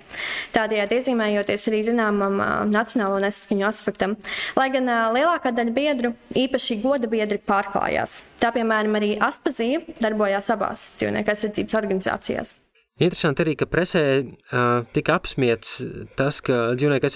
[0.55, 2.39] Tādējādi iezīmējoties arī zināmam
[2.71, 4.17] nacionālo nesaskaņu aspektam.
[4.59, 8.21] Lai gan lielākā daļa biedru, īpaši goda biedri, pārklājās.
[8.43, 12.62] Tā piemēram arī Aspazija darbojās abās dzīvnieku aizsardzības organizācijās.
[13.03, 15.81] Interesanti arī, ka presē uh, tika apsmiets
[16.15, 17.09] tas, ka dzīvnieku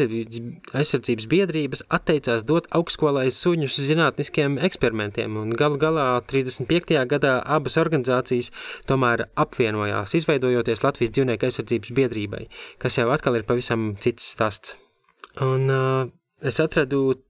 [0.75, 6.96] aizsardzības biedrības atteicās dot augstskolai suņus zinātniskiem eksperimentiem, galu galā 35.
[7.12, 8.51] gadā abas organizācijas
[8.90, 12.42] tomēr apvienojās, izveidojoties Latvijas dzīvnieku aizsardzības biedrībai,
[12.83, 14.75] kas jau atkal ir pavisam cits stāsts.
[15.44, 16.09] Un uh,
[16.42, 17.20] es atradu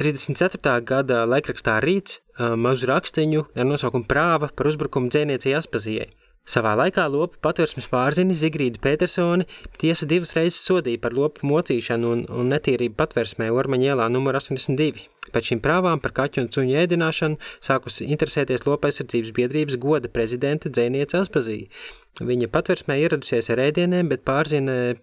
[0.00, 0.58] 34.
[0.84, 6.10] gada laikrakstā Rīts uh, mazu rakstiņu ar nosaukumu Prāva par uzbrukumu dzēniecei Aspazijai.
[6.42, 9.44] Savā laikā lopu patversmes pārzini Zigrīdu Petersoni
[9.78, 15.06] tiesa divas reizes sodīja par lopu mocīšanu un, un netīrību patversmē Ormaņa ielā numur 82.
[15.30, 20.72] Pēc šīm prāvām par kaķu un suņu ēdināšanu sākusi interesēties lopa aizsardzības biedrības goda prezidenta
[20.72, 21.70] dzēniece Aspazīja.
[22.18, 24.96] Viņa patversmē ieradusies ar ēdieniem, bet pārzina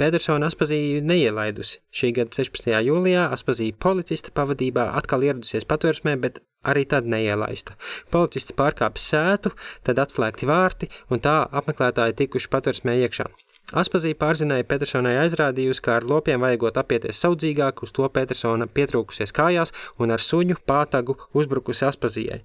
[0.00, 1.80] Pedersona Aspazīju neielaidusi.
[1.92, 2.72] Šī gada 16.
[2.86, 7.76] jūlijā Aspazīja policista pavadībā atkal ieradusies patversmē, bet arī tad neielaista.
[8.14, 9.52] Policists pārkāpis sētu,
[9.84, 13.28] tad atslēgti vārti, un tā apmeklētāji tikuši patversmē iekšā.
[13.72, 19.72] Aspazīja pārzinēja Petersonai aizrādījusi, ka ar lopiem vajagot apieties saudzīgāk, uz to Petersona pietrūkusies kājās
[19.98, 22.42] un ar suņu pātagu uzbrukusi Aspazijai.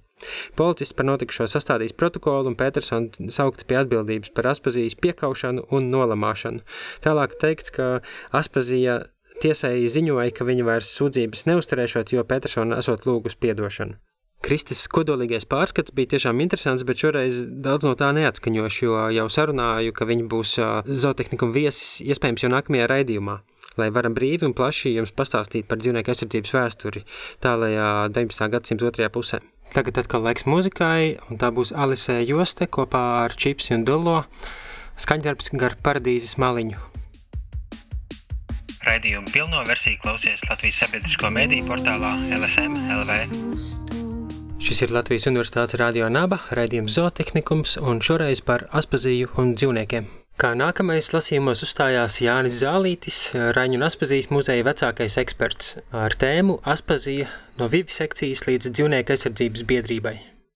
[0.58, 6.64] Policists par notikušo sastādījis protokolu un Petersons saukti pie atbildības par Aspazijas piekaušanu un nolamāšanu.
[7.04, 7.90] Tālāk teikts, ka
[8.32, 9.02] Aspazija
[9.42, 14.00] tiesai ziņoja, ka viņa vairs sūdzības neuzturēšot, jo Petersona esot lūgus piedošanu.
[14.44, 19.94] Kristis kodolīgais pārskats bija tiešām interesants, bet šoreiz daudz no tā neatskaņošu, jo jau sarunāju,
[19.96, 20.54] ka viņi būs
[20.86, 23.40] zootehnikuma viesis iespējams jau nākamajā raidījumā,
[23.80, 27.04] lai varam brīvi un plaši jums pastāstīt par dzīvnieku aizsardzības vēsturi
[27.42, 28.50] tālajā 19.
[28.54, 29.42] gadsimta otrajā pusē.
[29.74, 34.22] Tagad atkal laiks muzikai, un tā būs Alisē Joste kopā ar Čipsi un Dullo
[35.02, 36.78] skaņdarbs gar paradīzes maliņu.
[38.88, 43.97] Raidījumu pilno versiju klausies Latvijas sabiedrisko mediju portālā LSM LV.
[44.58, 50.08] Šis ir Latvijas Universitātes radio naba, raidījums zootehnikums un šoreiz par aspaziju un dzīvniekiem.
[50.38, 53.20] Kā nākamais lasījumos uzstājās Jānis Zālītis,
[53.54, 60.16] Raņu un Aspazijas muzeja vecākais eksperts ar tēmu Aspazija no vivisekcijas līdz dzīvnieku aizsardzības biedrībai.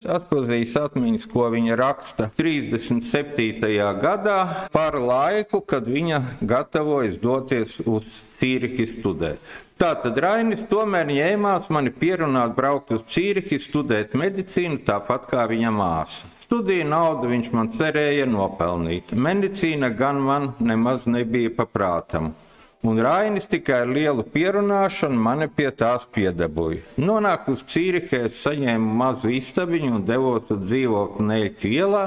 [0.06, 3.72] Atpazīs atmiņas, ko viņa raksta 37.
[3.98, 4.36] gadā
[4.70, 8.06] par laiku, kad viņa gatavojas doties uz
[8.38, 9.42] Cīrihi studēt.
[9.74, 16.30] Tātad Rainis tomēr ņēmās mani pierunāt braukt uz Cīrihi, studēt medicīnu, tāpat kā viņa māsa.
[16.46, 19.10] Studiju naudu viņš man cerēja nopelnīt.
[19.18, 22.36] Medicīna gan man nemaz nebija paprātam.
[22.86, 26.84] Un Rainis tikai ar lielu pierunāšanu mani pie tās piedabūja.
[27.02, 32.04] Nonāku uz Cīrihi, saņēmu mazu istabiņu un devos uz dzīvokli Neļķu ielā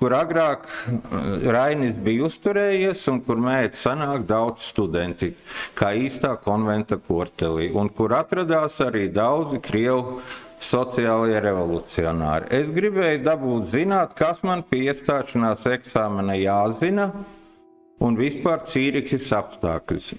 [0.00, 5.34] kur agrāk eh, Rainis bija uzturējies un kur mēģināja sanākt daudz studenti,
[5.76, 10.20] kā īstā konventa kortelī, un kur atradās arī daudzi krievu
[10.60, 12.48] sociālie revolucionāri.
[12.60, 17.10] Es gribēju dabūt zināt, kas man pie iestāšanās eksāmena jāzina
[18.00, 20.12] un vispār cīrikas apstākļus.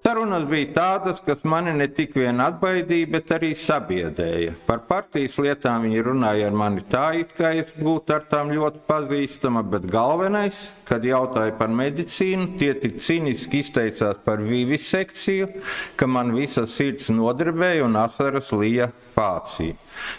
[0.00, 4.54] Sarunas bija tādas, kas mani ne tik vien atbaidīja, bet arī sabiedēja.
[4.64, 8.80] Par partijas lietām viņi runāja ar mani tā, it kā es būtu ar tām ļoti
[8.88, 15.50] pazīstama, bet galvenais, kad jautāja par medicīnu, tie tik cīniski izteicās par vivisekciju,
[15.96, 19.74] ka man visa sirds nodarbēja un asaras lija pācī.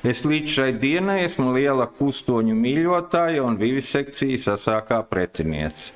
[0.05, 5.91] Es līdz šai dienai esmu liela kustoņu mīļotāja un vivisekcijas asākā pretiniece.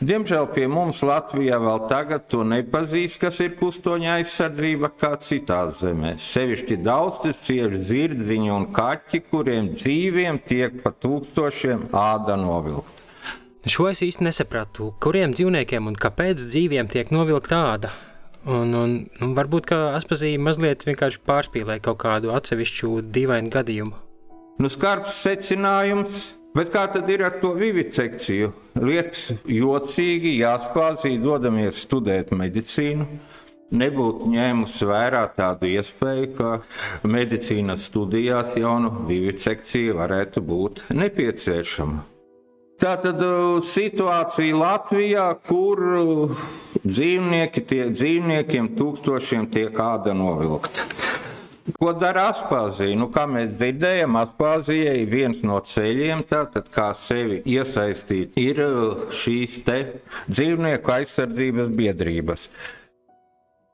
[0.00, 6.30] Diemžēl pie mums Latvijā vēl tagad to nepazīst, kas ir kustoņa aizsardzība kā citās zemēs.
[6.32, 12.95] Sevišķi daudz tas cieši zirdziņi un kaķi, kuriem dzīviem tiek pa tūkstošiem āda novilkt.
[13.66, 17.90] Šo es īsti nesapratu, kuriem dzīvniekiem un kāpēc dzīviem tiek novilkta āda.
[18.46, 23.98] Un, un, un varbūt Aspazīja mazliet vienkārši pārspīlēja kaut kādu atsevišķu dīvainu gadījumu.
[24.62, 26.22] Nu, skarbs secinājums,
[26.54, 28.54] bet kā tad ir ar to vivisekciju?
[28.78, 33.10] Liekas jocīgi, jāspāzī, dodamies studēt medicīnu.
[33.74, 36.56] Nebūtu ņēmusi vērā tādu iespēju, ka
[37.02, 42.12] medicīnas studijās jaunu vivisekcija varētu būt nepieciešama.
[42.76, 43.22] Tātad
[43.64, 45.80] situācija Latvijā, kur
[46.84, 50.84] dzīvnieki, tie, dzīvniekiem tūkstošiem tiek āda novilkta.
[51.80, 52.94] Ko dara Aspāzija?
[53.00, 58.60] Nu, kā mēs dzirdējām, Aspāzija ir viens no ceļiem, tātad, kā sevi iesaistīt, ir
[59.10, 62.46] šīs dzīvnieku aizsardzības biedrības.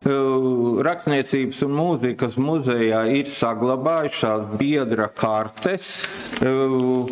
[0.03, 5.93] Rakstniecības un mūzikas muzejā ir saglabājušās biedra kartes,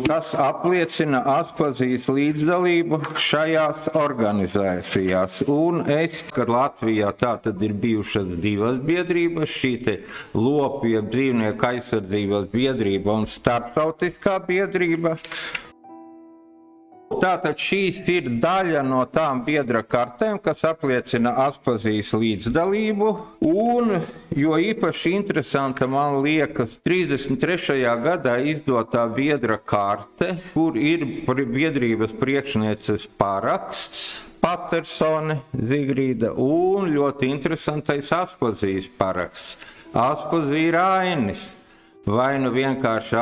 [0.07, 5.39] kas apliecina Aspazijas līdzdalību šajās organizācijās.
[5.47, 9.73] Un es, ka Latvijā tā tad ir bijušas divas biedrības, šī
[10.35, 15.15] lopie dzīvnieku aizsardzības biedrība un starptautiskā biedrība.
[17.19, 23.11] Tātad šīs ir daļa no tām biedra kartēm, kas apliecina Aspazijas līdzdalību.
[23.49, 23.97] Un,
[24.37, 27.81] jo īpaši interesanta man liekas 33.
[28.05, 34.21] gadā izdotā biedra karte, kur ir biedrības priekšnieces paraksts.
[34.41, 39.57] Patersone, Zigrīda un ļoti interesantais Aspazijas paraksts.
[39.93, 41.49] Aspazija Rainis.
[42.01, 43.17] Vai nu vienkārši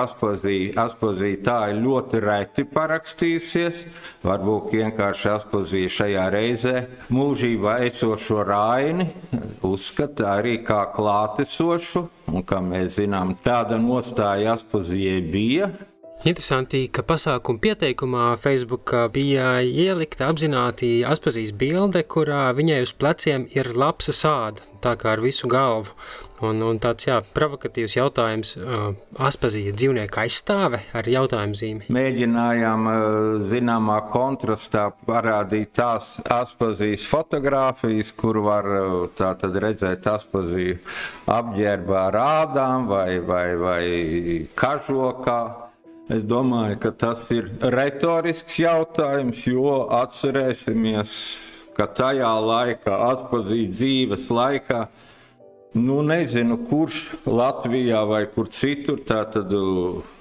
[0.80, 3.82] aspozīja tā ir ļoti reti parakstījusies,
[4.24, 6.76] varbūt vienkārši aspozīja šajā reizē
[7.12, 9.10] mūžībā esošo raini
[9.68, 15.72] uzskata arī kā klātesošu, un kā mēs zinām, tāda nostāja aspozījai bija.
[16.28, 23.72] Interesanti, ka pasākuma pieteikumā Facebook bija ielikta apzināti Aspazijas bilde, kurā viņai uz pleciem ir
[23.72, 25.96] lapsa sāda, tā kā ar visu galvu.
[26.46, 28.54] Un, un tāds jā, provokatīvs jautājums,
[29.20, 31.88] Aspazija dzīvnieka aizstāve ar jautājumu zīmi.
[31.92, 32.88] Mēģinājām
[33.50, 40.78] zināmā kontrastā parādīt tās Aspazijas fotogrāfijas, kur var uh, tātad redzēt Aspaziju
[41.30, 43.84] apģērbā ar ādām vai, vai, vai
[44.60, 45.40] kažokā.
[46.10, 51.12] Es domāju, ka tas ir retorisks jautājums, jo atcerēsimies,
[51.78, 54.88] ka tajā laikā, atpazīt dzīves laikā,
[55.78, 59.52] Nu, nezinu, kurš Latvijā vai kur citur tātad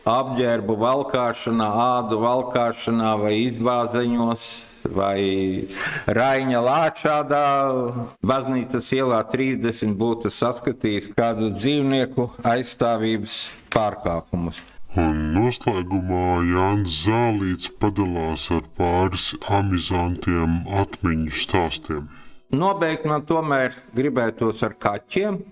[0.05, 4.45] apģērbu valkāšanā, ādu valkāšanā vai izbāzeņos
[4.93, 5.23] vai
[6.19, 7.45] Raņa Lāčādā,
[8.21, 13.39] baznīcas ielā 30 būtu saskatījis kādu dzīvnieku aizstāvības
[13.73, 14.61] pārkāpumus.
[15.01, 22.09] Un noslēgumā Jānis Zālīts padalās ar pāris amizantiem atmiņu stāstiem.
[22.49, 25.43] Nobeigt man tomēr gribētos ar kaķiem.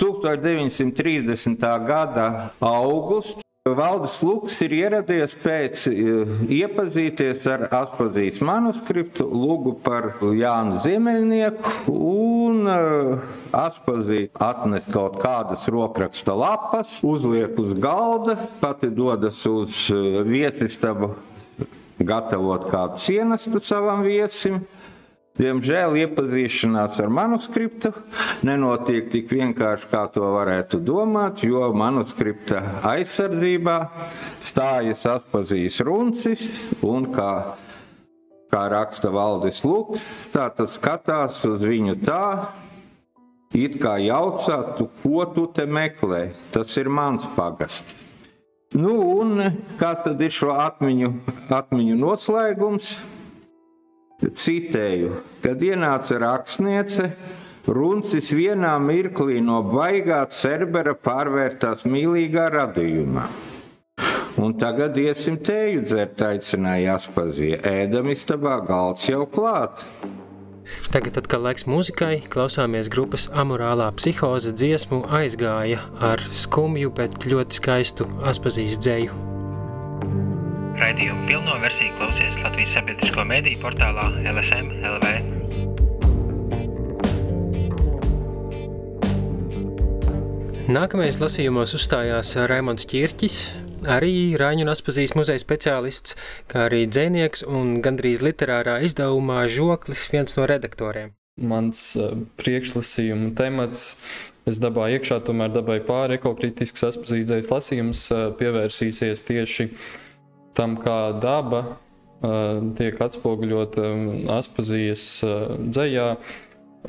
[0.00, 1.66] 1930.
[1.88, 2.28] gada
[2.60, 11.72] augusts Valdis Luks ir ieradies pēc eh, iepazīties ar Aspazijas manuskriptu, lūgu par Jānu Ziemeļnieku,
[11.90, 20.22] un uh, Aspazija atnes kaut kādas rokraksta lapas, uzliek uz galda, pati dodas uz eh,
[20.28, 21.16] viesistabu
[21.98, 24.62] gatavot kādu cienestu savam viesim.
[25.36, 27.90] Diemžēl iepazīšanās ar manuskriptu
[28.48, 33.74] nenotiek tik vienkārši, kā to varētu domāt, jo manuskripta aizsardzībā
[34.40, 36.46] stājas atpazīs runcis
[36.80, 37.32] un kā,
[38.48, 42.24] kā raksta Valdis Luks, tā tas skatās uz viņu tā,
[43.52, 46.30] it kā jaucātu, ko tu te meklē.
[46.54, 47.92] Tas ir mans pagasts.
[48.76, 49.44] Nu, un
[49.76, 51.12] kā tad ir šo atmiņu,
[51.54, 52.96] atmiņu noslēgums?
[54.22, 57.10] Citēju, kad ienāca rakstniece,
[57.66, 63.26] Runcis vienā mirklī no baigā cerbera pārvērtās mīlīgā radījumā.
[64.36, 67.58] Un tagad iesim tēju dzert, aicināja Aspazija.
[67.66, 69.82] Ēdam istabā galds jau klāt.
[70.92, 78.10] Tagad atkal laiks mūzikai, klausāmies grupas amorālā psihoze dziesmu aizgāja ar skumju, bet ļoti skaistu
[78.26, 79.35] Aspazijas dzēju.
[80.76, 85.06] Raidījumu pilno versiju klausies Latvijas sabiedrisko mediju portālā LSM LV.
[90.76, 93.38] Nākamais lasījumos uzstājās Raimons Čirķis,
[93.88, 96.12] arī Rāņu un Aspazijas muzeja speciālists,
[96.52, 101.14] kā arī dzēnieks un gandrīz literārā izdevumā žoklis viens no redaktoriem.
[101.40, 103.94] Mans uh, priekšlasījuma temats,
[104.44, 109.72] es dabāju iekšā, tomēr dabāju pāri ekokritisks Aspazīdzējas lasījums, uh, pievērsīsies tieši
[110.56, 113.92] tam, kā daba uh, tiek atspoguļota
[114.36, 116.08] Aspazijas uh, dzējā,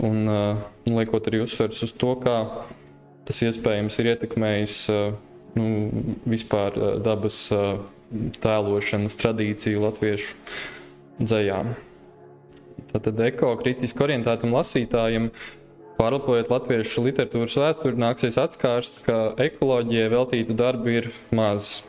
[0.07, 2.39] un uh, liekot arī uzsvers uz to, kā
[3.27, 4.75] tas iespējams ir ietekmējis
[5.57, 5.65] nu,
[6.31, 7.41] vispār dabas
[8.39, 10.37] tēlošanas tradīciju latviešu
[11.19, 11.73] dzējām.
[12.93, 15.27] Tātad ekokritiski orientētam lasītājam,
[15.97, 21.81] pārlapojot latviešu literatūras vēsturi, nāksies atskārst, ka ekoloģijai veltītu darbu ir maz.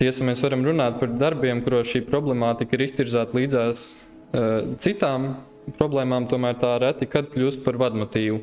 [0.00, 5.34] Tiesa, mēs varam runāt par darbiem, kuros šī problemātika ir iztirzāta līdzās uh, citām
[5.76, 8.38] problēmām, tomēr tā reti kad kļūst par vadmotīvu.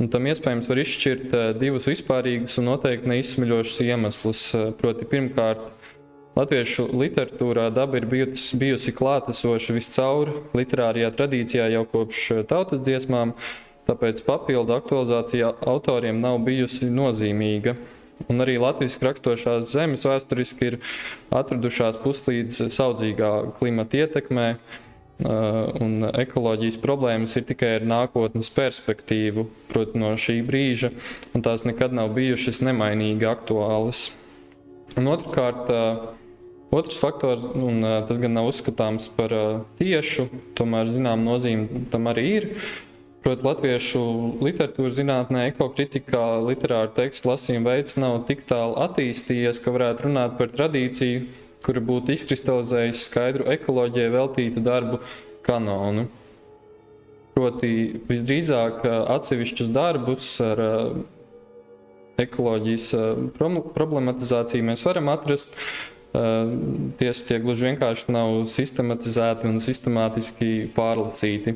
[0.00, 4.46] Un tam iespējams var izšķirt uh, divus vispārīgus un noteikti neizsmeļošus iemeslus.
[4.56, 5.68] Uh, proti, pirmkārt,
[6.38, 13.34] Latviešu literatūrā daba ir bijusi, bijusi klātesoša viscaur literārajā tradīcijā jau kopš tautas dziesmām,
[13.90, 17.74] tāpēc papildu aktualizācija autoriem nav bijusi nozīmīga.
[18.28, 20.78] Un arī Latvijas rakstošās zemes vēsturiski ir
[21.32, 24.46] atradušās puslīdz saudzīgā klimata ietekmē,
[25.20, 30.92] un ekoloģijas problēmas ir tikai ar nākotnes perspektīvu, proti, no šī brīža,
[31.34, 34.08] un tās nekad nav bijušas nemainīgi aktuālas.
[34.98, 35.70] Un otrkārt,
[36.74, 39.34] otrs faktors, un tas gan nav uzskatāms par
[39.80, 42.48] tiešu, tomēr zinām nozīme tam arī ir
[43.20, 44.02] Protams, latviešu
[44.40, 50.48] literatūras zinātnē, ekokritikā, literāra teksta lasījuma veids nav tik tālu attīstījies, ka varētu runāt par
[50.54, 51.26] tradīciju,
[51.60, 55.02] kura būtu izkristalizējusi skaidru ekoloģijai veltītu darbu
[55.44, 56.06] kanonu.
[57.36, 57.68] Proti,
[58.08, 60.62] visdrīzāk atsevišķus darbus ar
[62.24, 62.86] ekoloģijas
[63.36, 65.54] problematizāciju mēs varam atrast.
[66.10, 71.54] Tiesa tie gluži vienkārši nav sistematizēti un sistemātiski pārlasīti.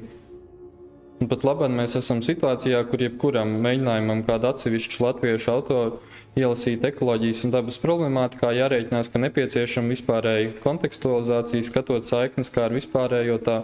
[1.23, 6.01] Pat labi, mēs esam situācijā, kur jebkuram mēģinājumam kādu atsevišķu latviešu autoru
[6.35, 13.39] ielasīt ekoloģijas un dabas problemātikā, jārēķinās, ka nepieciešama vispārēja kontekstualizācija, skatot saiknes kā ar vispārējo
[13.47, 13.61] tā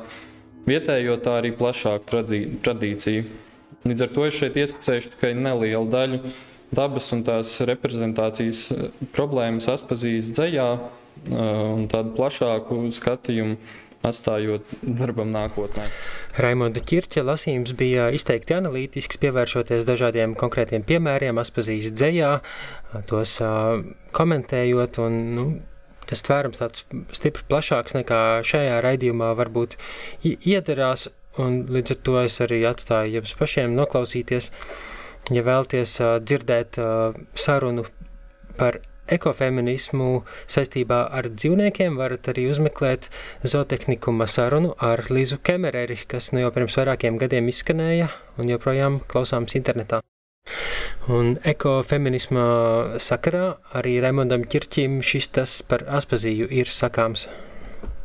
[0.71, 2.23] vietējo, tā arī plašāku
[2.63, 3.27] tradīciju.
[3.89, 6.23] Līdz ar to es šeit ieskicēšu tikai nelielu daļu
[6.71, 8.67] dabas un tās reprezentācijas
[9.17, 10.67] problēmas atpazīst dzējā
[11.31, 13.57] un tādu plašāku skatījumu
[14.07, 15.85] atstājot darbam nākotnē.
[16.41, 22.33] Raimonda Čirča lasījums bija izteikti analītisks, pievēršoties dažādiem konkrētiem piemēriem, atpazīst dzējā,
[23.11, 23.83] tos uh,
[24.17, 25.47] komentējot un nu,
[26.09, 29.77] tas tvērums tāds stipri plašāks nekā šajā raidījumā varbūt
[30.25, 34.51] iedarās, un līdz ar to es arī atstāju jums pašiem noklausīties,
[35.31, 37.85] ja vēlties uh, dzirdēt uh, sarunu
[38.57, 38.81] par
[39.17, 43.11] ekofeminismu saistībā ar dzīvniekiem varat arī uzmeklēt
[43.43, 48.09] zootehnikuma sarunu ar Lizu Kemereri, kas nu jau pirms vairākiem gadiem izskanēja
[48.39, 50.01] un joprojām klausāms internetā.
[51.11, 52.45] Un ekofeminisma
[53.03, 53.45] sakarā
[53.77, 57.29] arī Raimondam Čirķim šis tas par aspazīju ir sakāms.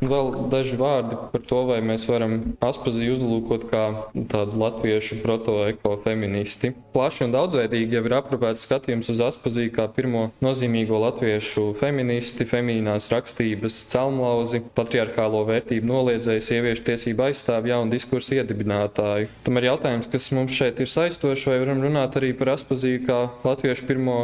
[0.06, 3.84] Vēl daži vārdi par to, vai mēs varam Aspaziju uzlūkot kā
[4.32, 6.74] tādu latviešu proto-ekofeministi.
[6.94, 13.10] Plaši un daudzveidīgi jau ir aprūpēts skatījums uz Aspaziju kā pirmo nozīmīgo latviešu feministi, feminīnās
[13.14, 19.32] rakstības celmlauzi, patriarchālo vērtību noliedzēju, sieviešu tiesību aizstāvju un diskursu iedibinātāju.
[19.48, 23.88] Tomēr jautājums, kas mums šeit ir saistošs, vai varam runāt arī par Aspaziju kā latviešu
[23.90, 24.20] pirmo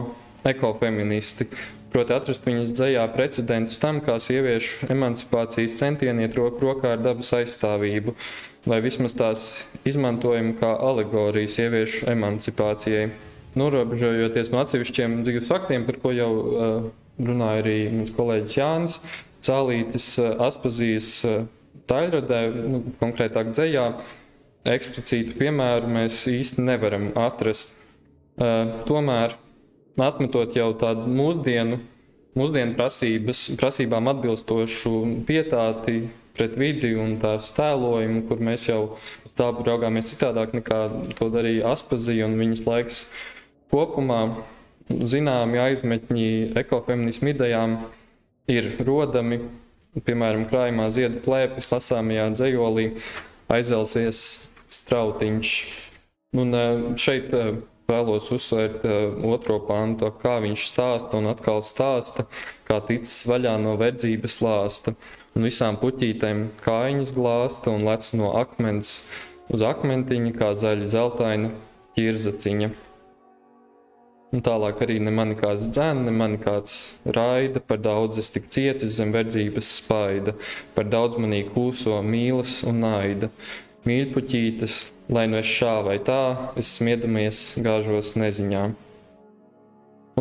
[0.47, 1.49] ekofeministi.
[1.91, 7.33] Proti, atrast viņas dzējā precedentus tam, kā sieviešu emancipācijas centieni iet roku rokā ar dabas
[7.35, 8.13] aizstāvību,
[8.63, 9.43] vai vismaz tās
[9.89, 13.09] izmantojumu kā alegoriju sieviešu emancipācijai.
[13.59, 16.87] Norobežojoties no atsevišķiem dzīves faktiem, par ko jau uh,
[17.19, 18.97] runāja arī mans kolēģis Jānis
[19.43, 21.43] Cālītis, uh, Aspazijas uh,
[21.91, 23.89] Taļradē, nu, konkrētāk dzējā,
[24.71, 27.75] eksplicītu piemēru mēs īsti nevaram atrast.
[28.39, 29.35] Uh, tomēr
[29.99, 31.79] atmetot jau tādu mūsdienu,
[32.37, 34.93] mūsdienu prasības, prasībām atbilstošu
[35.27, 36.05] pietāti
[36.37, 38.81] pret vidi un tās tēlojumu, kur mēs jau
[39.25, 40.79] uz dabu raugāmies citādāk nekā
[41.17, 43.01] to darīja Aspazija un viņas laiks
[43.73, 44.23] kopumā.
[44.91, 46.29] Zināmi aizmetņi
[46.59, 47.77] ekofeminismu idejām
[48.51, 49.37] ir rodami,
[50.03, 52.87] piemēram, krājumā ziedu klēpis, lasāmajā dzējolī
[53.51, 54.23] aizelsies
[54.71, 55.53] strautiņš.
[56.41, 57.53] Un eh, šeit eh,
[57.91, 58.85] vēlos uzsvērt
[59.27, 62.25] otro pantu, kā viņš stāsta un atkal stāsta,
[62.67, 64.95] kā ticis vaļā no verdzības lāsta,
[65.35, 69.01] un visām puķītēm kājiņas glāsta un lec no akmens
[69.51, 71.51] uz akmentiņa, kā zaļa zeltaina
[71.97, 72.71] ķirzaciņa.
[74.31, 78.47] Un tālāk arī ne mani kāds dzēna, ne mani kāds raida, par daudz es tik
[78.53, 80.37] cietis zem verdzības spaida,
[80.75, 83.27] par daudz manī kūso mīlas un naida
[83.88, 84.77] mīļpuķītes,
[85.13, 86.21] lai no es šā vai tā,
[86.59, 88.63] es smiedamies gāžos neziņā.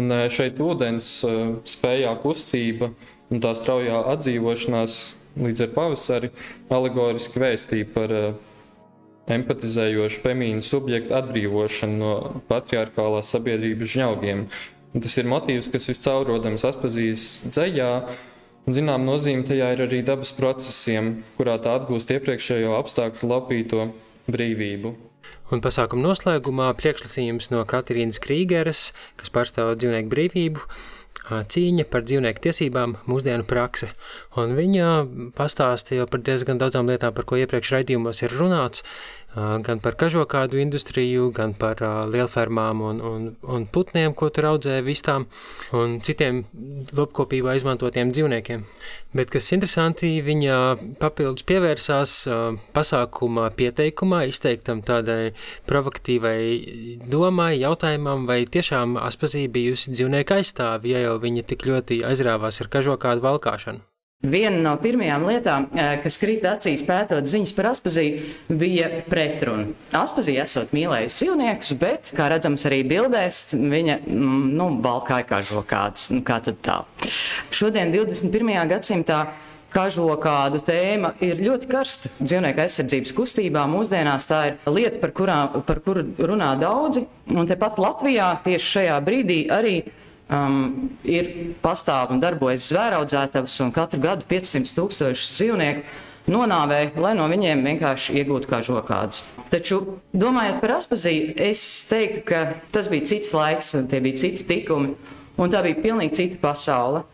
[0.00, 1.32] Un e, šeit ūdens e,
[1.68, 2.92] spējā kustība
[3.30, 4.98] un tā straujā atdzīvošanās
[5.40, 6.30] līdz ar pavasari
[6.72, 8.22] alegoriski vēstīja par e,
[9.34, 14.46] empatizējošu femīnu subjektu atbrīvošanu no patriarchālās sabiedrības žņaugiem.
[14.90, 17.90] Un tas ir motīvs, kas viscaurodams atpazīst dzējā,
[18.70, 23.86] Zinām, nozīme tajā ir arī dabas procesiem, kurā tā atgūst iepriekšējo apstākļu lapīto
[24.30, 24.92] brīvību.
[25.50, 30.66] Un pasākuma noslēgumā priekšlasījums no Katrīnas Krīgeres, kas pārstāv dzīvnieku brīvību,
[31.30, 33.90] cīņa par dzīvnieku tiesībām, mūsdienu prakse.
[34.38, 34.90] Un viņa
[35.38, 38.84] pastāstīja par diezgan daudzām lietām, par ko iepriekš raidījumos ir runāts,
[39.34, 41.78] gan par kažokādu industriju, gan par
[42.10, 45.26] lielfermām un, un, un putniem, ko tur audzē vistām,
[45.76, 46.42] un citiem
[46.96, 48.64] lopkopībā izmantotiem dzīvniekiem.
[49.14, 50.56] Bet, kas interesanti, viņa
[51.02, 52.14] papildus pievērsās
[52.74, 55.32] pasākuma pieteikumā, izteiktam tādai
[55.70, 62.62] provokatīvai domai, jautājumam, vai tiešām Aspazī bijusi dzīvnieka aizstāvi, ja jau viņa tik ļoti aizrāvās
[62.62, 63.86] ar kažokādu valkāšanu.
[64.20, 65.66] Viena no pirmajām lietām,
[66.02, 69.70] kas krita acīs pētot ziņas par Aspaziju, bija pretruna.
[69.96, 76.10] Aspazija esot mīlējusi dzīvniekus, bet, kā redzams arī bildēs, viņa mm, nu, valkāja kā žokāds.
[76.12, 76.76] Nu, kā tad tā?
[77.48, 78.52] Šodien, 21.
[78.74, 79.22] gadsimtā,
[79.72, 82.12] kažokādu tēma ir ļoti karsta.
[82.20, 87.06] Dzīvnieku aizsardzības kustībā mūsdienās tā ir lieta, par, kurā, par kuru runā daudzi.
[87.32, 89.78] Un tepat Latvijā tieši šajā brīdī arī
[90.30, 91.30] um, ir
[91.62, 98.18] pastāv un darbojas zvēraudzētavas, un katru gadu 500 tūkstošus dzīvnieku nonāvē, lai no viņiem vienkārši
[98.20, 99.24] iegūtu kā žokādus.
[99.50, 99.80] Taču,
[100.14, 102.42] domājot par Aspaziju, es teiktu, ka
[102.74, 104.94] tas bija cits laiks, un tie bija citi tikumi,
[105.40, 107.04] un tā bija pilnīgi cita pasaule.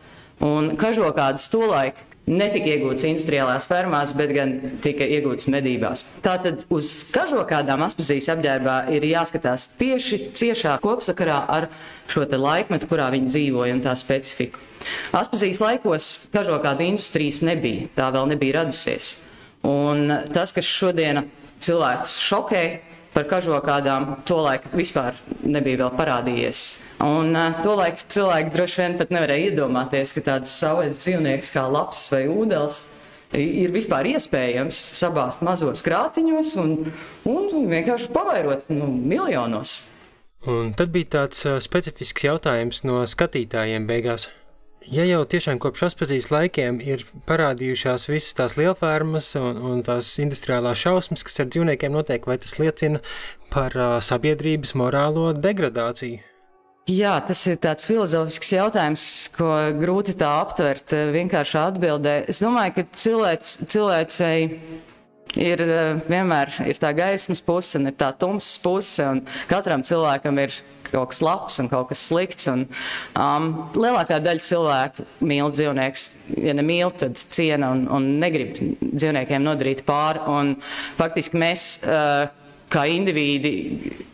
[0.43, 1.97] Un kažokādas tolaik
[2.27, 4.53] netika iegūts industriālās fermās, bet gan
[4.83, 6.03] tika iegūts medībās.
[6.25, 11.69] Tātad uz kažokādām aspazijas apģērbā ir jāskatās tieši ciešā kopsakarā ar
[12.11, 14.59] šo laikmetu, kurā viņi dzīvoja un tā specifiku.
[15.15, 19.21] Aspazijas laikos kažokāda industrijas nebija, tā vēl nebija radusies.
[19.67, 21.25] Un tas, kas šodien
[21.63, 22.63] cilvēkus šokē,
[23.17, 26.65] par kažokādām tolaik vispār nebija vēl parādījies.
[27.01, 32.03] Un uh, tolaik cilvēki droši vien pat nevarēja iedomāties, ka tāds savais dzīvnieks kā laps
[32.13, 32.83] vai ūdens
[33.37, 36.75] ir vispār iespējams sabāzt mazos krātiņos un,
[37.27, 39.79] un vienkārši pavairot nu, miljonos.
[40.47, 44.29] Un tad bija tāds uh, specifisks jautājums no skatītājiem beigās.
[44.87, 50.79] Ja jau tiešām kopš atpazīs laikiem ir parādījušās visas tās lielfērmas un, un tās industriālās
[50.79, 53.01] šausmas, kas ar dzīvniekiem notiek, vai tas liecina
[53.51, 56.21] par uh, sabiedrības morālo degradāciju?
[56.87, 59.05] Jā, tas ir tāds filozofisks jautājums,
[59.35, 62.21] ko grūti tā aptvert vienkāršā atbildē.
[62.31, 64.37] Es domāju, ka cilvēks, cilvēcei
[65.35, 65.61] ir
[66.07, 70.55] vienmēr ir tā gaismas puse un ir tā tumsas puse, un katram cilvēkam ir
[70.91, 72.47] kaut kas labs un kaut kas slikts.
[72.51, 72.65] Un,
[73.19, 76.07] um, lielākā daļa cilvēku mīl dzīvniekus.
[76.47, 80.23] Ja nemīl, tad ciena un, un negrib dzīvniekiem nodarīt pāri.
[80.31, 80.55] Un,
[80.99, 82.27] faktiski mēs, uh,
[82.73, 83.53] kā indivīdi,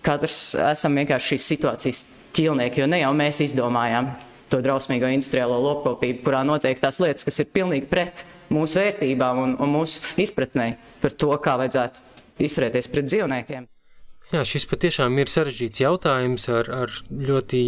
[0.06, 4.14] katrs esam vienkārši šīs situācijas ķilnieki, jo ne jau mēs izdomājām
[4.54, 9.56] to drausmīgo industriālo lopkopību, kurā notiek tās lietas, kas ir pilnīgi pret mūsu vērtībām un,
[9.62, 13.70] un mūsu izpratnē par to, kā vajadzētu izturēties pret dzīvniekiem.
[14.34, 17.60] Jā, šis patiešām ir sarežģīts jautājums ar, ar ļoti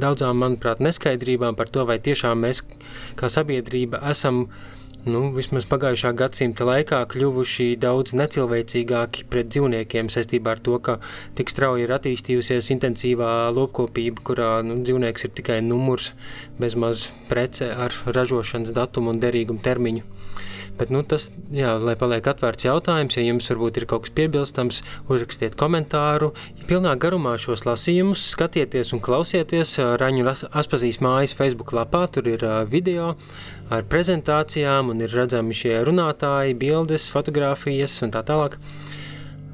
[0.00, 2.62] daudzām, manuprāt, neskaidrībām par to, vai tiešām mēs
[3.18, 4.46] kā sabiedrība esam
[5.08, 10.98] nu, vismaz pagājušā gadsimta laikā kļuvuši daudz necilvēcīgāki pret dzīvniekiem saistībā ar to, ka
[11.38, 16.12] tik strauji ir attīstījusies intensīvā lopkopība, kurā nu, dzīvnieks ir tikai numurs,
[16.62, 20.06] bezmaz prece ar ražošanas datumu un derīgumu termiņu.
[20.80, 24.80] Bet nu, tas, jā, lai paliek atvērts jautājums, ja jums varbūt ir kaut kas piebilstams,
[25.12, 26.30] uzrakstiet komentāru.
[26.68, 33.12] Pilnā garumā šos lasījumus skatieties un klausieties Raņu Aspazīs mājas Facebook lapā, tur ir video
[33.72, 38.58] ar prezentācijām un ir redzami šie runātāji, bildes, fotografijas un tā tālāk.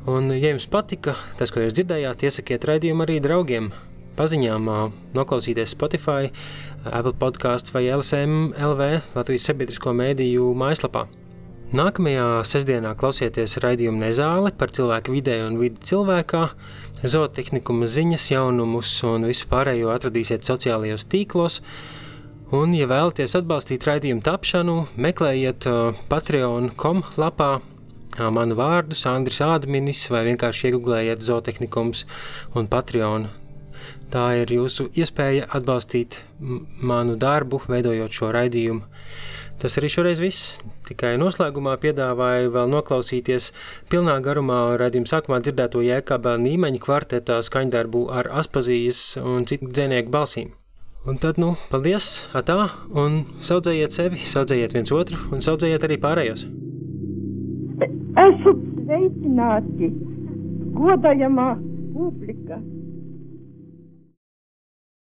[0.08, 3.72] Un, ja jums patika tas, ko jūs dzirdējāt, iesakiet raidījumu arī draugiem.
[4.18, 4.70] Paziņām
[5.14, 6.32] noklausīties Spotify,
[6.86, 11.08] Apple podkāstu vai LSM LV Latvijas sabiedrisko mēdīju mājaslapā.
[11.74, 16.44] Nākamajā sestdienā klausieties raidījumu Nezāle par cilvēku vidē un vidi cilvēkā,
[17.02, 21.58] zootehnikuma ziņas, jaunumus un visu pārējo atradīsiet sociālajos tīklos.
[22.54, 30.06] Un, ja vēlaties atbalstīt raidījumu tapšanu, meklējiet uh, patreon.com lapā uh, manu vārdu, Andris Ādminis,
[30.14, 32.06] vai vienkārši iegūlējiet zootehnikums
[32.56, 33.28] un Patreon
[34.08, 36.22] Tā ir jūsu iespēja atbalstīt
[36.80, 38.86] manu darbu, veidojot šo raidījumu.
[39.58, 40.54] Tas arī šoreiz viss.
[40.86, 43.50] Tikai noslēgumā piedāvāju vēl noklausīties
[43.90, 50.54] pilnā garumā raidījuma sākumā dzirdēto jēkabā Nīmeņa kvartetā skaņdarbu ar Aspazijas un citu dzēnieku balsīm.
[51.08, 52.70] Un tad, nu, paldies, atā,
[53.02, 56.46] un saudzējiet sevi, saudzējiet viens otru un saudzējiet arī pārējos.
[58.24, 59.92] Esat sveicināti,
[60.78, 61.52] godājamā
[61.92, 62.62] publika!